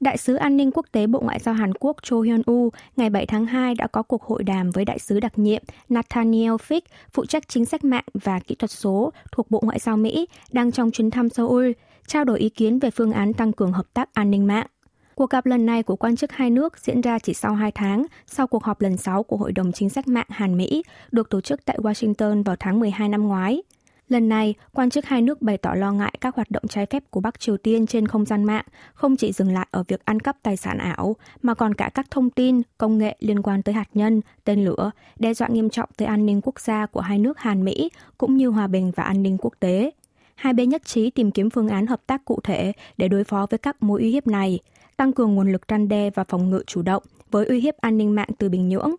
Đại 0.00 0.18
sứ 0.18 0.34
an 0.34 0.56
ninh 0.56 0.70
quốc 0.74 0.86
tế 0.92 1.06
Bộ 1.06 1.20
Ngoại 1.20 1.38
giao 1.38 1.54
Hàn 1.54 1.72
Quốc 1.80 1.96
Cho 2.02 2.20
Hyun 2.20 2.42
U 2.46 2.70
ngày 2.96 3.10
7 3.10 3.26
tháng 3.26 3.46
2 3.46 3.74
đã 3.74 3.86
có 3.86 4.02
cuộc 4.02 4.22
hội 4.22 4.42
đàm 4.44 4.70
với 4.70 4.84
đại 4.84 4.98
sứ 4.98 5.20
đặc 5.20 5.38
nhiệm 5.38 5.62
Nathaniel 5.88 6.52
Fick, 6.52 6.80
phụ 7.12 7.26
trách 7.26 7.48
chính 7.48 7.64
sách 7.64 7.84
mạng 7.84 8.04
và 8.14 8.40
kỹ 8.40 8.54
thuật 8.54 8.70
số 8.70 9.12
thuộc 9.32 9.50
Bộ 9.50 9.60
Ngoại 9.62 9.78
giao 9.78 9.96
Mỹ, 9.96 10.28
đang 10.52 10.72
trong 10.72 10.90
chuyến 10.90 11.10
thăm 11.10 11.28
Seoul, 11.28 11.70
trao 12.06 12.24
đổi 12.24 12.38
ý 12.38 12.48
kiến 12.48 12.78
về 12.78 12.90
phương 12.90 13.12
án 13.12 13.32
tăng 13.32 13.52
cường 13.52 13.72
hợp 13.72 13.86
tác 13.94 14.14
an 14.14 14.30
ninh 14.30 14.46
mạng. 14.46 14.66
Cuộc 15.14 15.30
gặp 15.30 15.46
lần 15.46 15.66
này 15.66 15.82
của 15.82 15.96
quan 15.96 16.16
chức 16.16 16.32
hai 16.32 16.50
nước 16.50 16.78
diễn 16.78 17.00
ra 17.00 17.18
chỉ 17.18 17.34
sau 17.34 17.54
hai 17.54 17.72
tháng 17.72 18.06
sau 18.26 18.46
cuộc 18.46 18.64
họp 18.64 18.80
lần 18.80 18.96
6 18.96 19.22
của 19.22 19.36
Hội 19.36 19.52
đồng 19.52 19.72
Chính 19.72 19.90
sách 19.90 20.08
mạng 20.08 20.26
Hàn-Mỹ 20.28 20.82
được 21.12 21.30
tổ 21.30 21.40
chức 21.40 21.64
tại 21.64 21.78
Washington 21.78 22.44
vào 22.44 22.56
tháng 22.60 22.80
12 22.80 23.08
năm 23.08 23.28
ngoái. 23.28 23.62
Lần 24.08 24.28
này, 24.28 24.54
quan 24.72 24.90
chức 24.90 25.04
hai 25.04 25.22
nước 25.22 25.42
bày 25.42 25.58
tỏ 25.58 25.74
lo 25.74 25.92
ngại 25.92 26.14
các 26.20 26.34
hoạt 26.34 26.50
động 26.50 26.62
trái 26.68 26.86
phép 26.86 27.02
của 27.10 27.20
Bắc 27.20 27.40
Triều 27.40 27.56
Tiên 27.56 27.86
trên 27.86 28.08
không 28.08 28.24
gian 28.24 28.44
mạng 28.44 28.64
không 28.94 29.16
chỉ 29.16 29.32
dừng 29.32 29.52
lại 29.52 29.66
ở 29.70 29.84
việc 29.88 30.04
ăn 30.04 30.20
cắp 30.20 30.36
tài 30.42 30.56
sản 30.56 30.78
ảo, 30.78 31.16
mà 31.42 31.54
còn 31.54 31.74
cả 31.74 31.90
các 31.94 32.06
thông 32.10 32.30
tin, 32.30 32.62
công 32.78 32.98
nghệ 32.98 33.16
liên 33.20 33.42
quan 33.42 33.62
tới 33.62 33.74
hạt 33.74 33.88
nhân, 33.94 34.20
tên 34.44 34.64
lửa, 34.64 34.90
đe 35.18 35.34
dọa 35.34 35.48
nghiêm 35.48 35.70
trọng 35.70 35.88
tới 35.96 36.08
an 36.08 36.26
ninh 36.26 36.40
quốc 36.40 36.60
gia 36.60 36.86
của 36.86 37.00
hai 37.00 37.18
nước 37.18 37.38
Hàn 37.38 37.64
Mỹ, 37.64 37.90
cũng 38.18 38.36
như 38.36 38.48
hòa 38.48 38.66
bình 38.66 38.92
và 38.96 39.02
an 39.02 39.22
ninh 39.22 39.36
quốc 39.40 39.54
tế. 39.60 39.90
Hai 40.34 40.52
bên 40.52 40.68
nhất 40.68 40.84
trí 40.84 41.10
tìm 41.10 41.30
kiếm 41.30 41.50
phương 41.50 41.68
án 41.68 41.86
hợp 41.86 42.00
tác 42.06 42.24
cụ 42.24 42.40
thể 42.42 42.72
để 42.96 43.08
đối 43.08 43.24
phó 43.24 43.46
với 43.50 43.58
các 43.58 43.82
mối 43.82 44.00
uy 44.00 44.10
hiếp 44.10 44.26
này, 44.26 44.58
tăng 44.96 45.12
cường 45.12 45.34
nguồn 45.34 45.52
lực 45.52 45.62
răn 45.68 45.88
đe 45.88 46.10
và 46.10 46.24
phòng 46.24 46.50
ngự 46.50 46.62
chủ 46.66 46.82
động 46.82 47.02
với 47.30 47.46
uy 47.46 47.60
hiếp 47.60 47.76
an 47.76 47.98
ninh 47.98 48.14
mạng 48.14 48.28
từ 48.38 48.48
Bình 48.48 48.68
Nhưỡng, 48.68 48.94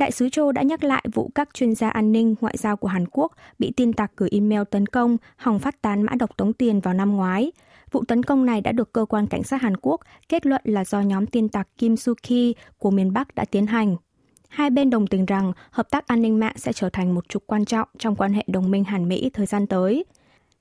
Đại 0.00 0.10
sứ 0.10 0.28
Châu 0.28 0.52
đã 0.52 0.62
nhắc 0.62 0.84
lại 0.84 1.04
vụ 1.12 1.30
các 1.34 1.48
chuyên 1.54 1.74
gia 1.74 1.90
an 1.90 2.12
ninh 2.12 2.34
ngoại 2.40 2.56
giao 2.56 2.76
của 2.76 2.88
Hàn 2.88 3.04
Quốc 3.12 3.32
bị 3.58 3.72
tin 3.76 3.92
tặc 3.92 4.12
gửi 4.16 4.28
email 4.32 4.62
tấn 4.70 4.86
công 4.86 5.16
hòng 5.36 5.58
phát 5.58 5.82
tán 5.82 6.02
mã 6.02 6.12
độc 6.18 6.36
tống 6.36 6.52
tiền 6.52 6.80
vào 6.80 6.94
năm 6.94 7.16
ngoái. 7.16 7.52
Vụ 7.90 8.04
tấn 8.08 8.22
công 8.22 8.46
này 8.46 8.60
đã 8.60 8.72
được 8.72 8.92
cơ 8.92 9.04
quan 9.04 9.26
cảnh 9.26 9.42
sát 9.42 9.62
Hàn 9.62 9.76
Quốc 9.76 10.00
kết 10.28 10.46
luận 10.46 10.60
là 10.64 10.84
do 10.84 11.00
nhóm 11.00 11.26
tin 11.26 11.48
tặc 11.48 11.68
Kim 11.78 11.94
Su-ki 11.94 12.52
của 12.78 12.90
miền 12.90 13.12
Bắc 13.12 13.34
đã 13.34 13.44
tiến 13.44 13.66
hành. 13.66 13.96
Hai 14.48 14.70
bên 14.70 14.90
đồng 14.90 15.06
tình 15.06 15.26
rằng 15.26 15.52
hợp 15.70 15.90
tác 15.90 16.06
an 16.06 16.22
ninh 16.22 16.40
mạng 16.40 16.54
sẽ 16.56 16.72
trở 16.72 16.90
thành 16.90 17.14
một 17.14 17.28
trục 17.28 17.46
quan 17.46 17.64
trọng 17.64 17.88
trong 17.98 18.16
quan 18.16 18.32
hệ 18.32 18.44
đồng 18.46 18.70
minh 18.70 18.84
Hàn 18.84 19.08
Mỹ 19.08 19.30
thời 19.34 19.46
gian 19.46 19.66
tới. 19.66 20.04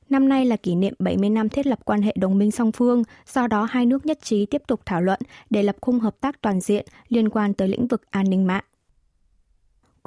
Năm 0.09 0.29
nay 0.29 0.45
là 0.45 0.55
kỷ 0.55 0.75
niệm 0.75 0.93
70 0.99 1.29
năm 1.29 1.49
thiết 1.49 1.67
lập 1.67 1.79
quan 1.85 2.01
hệ 2.01 2.13
đồng 2.17 2.37
minh 2.37 2.51
song 2.51 2.71
phương, 2.71 3.03
do 3.33 3.47
đó 3.47 3.67
hai 3.71 3.85
nước 3.85 4.05
nhất 4.05 4.19
trí 4.21 4.45
tiếp 4.45 4.61
tục 4.67 4.81
thảo 4.85 5.01
luận 5.01 5.19
để 5.49 5.63
lập 5.63 5.75
khung 5.81 5.99
hợp 5.99 6.15
tác 6.21 6.41
toàn 6.41 6.61
diện 6.61 6.85
liên 7.09 7.29
quan 7.29 7.53
tới 7.53 7.67
lĩnh 7.67 7.87
vực 7.87 8.01
an 8.11 8.29
ninh 8.29 8.47
mạng. 8.47 8.63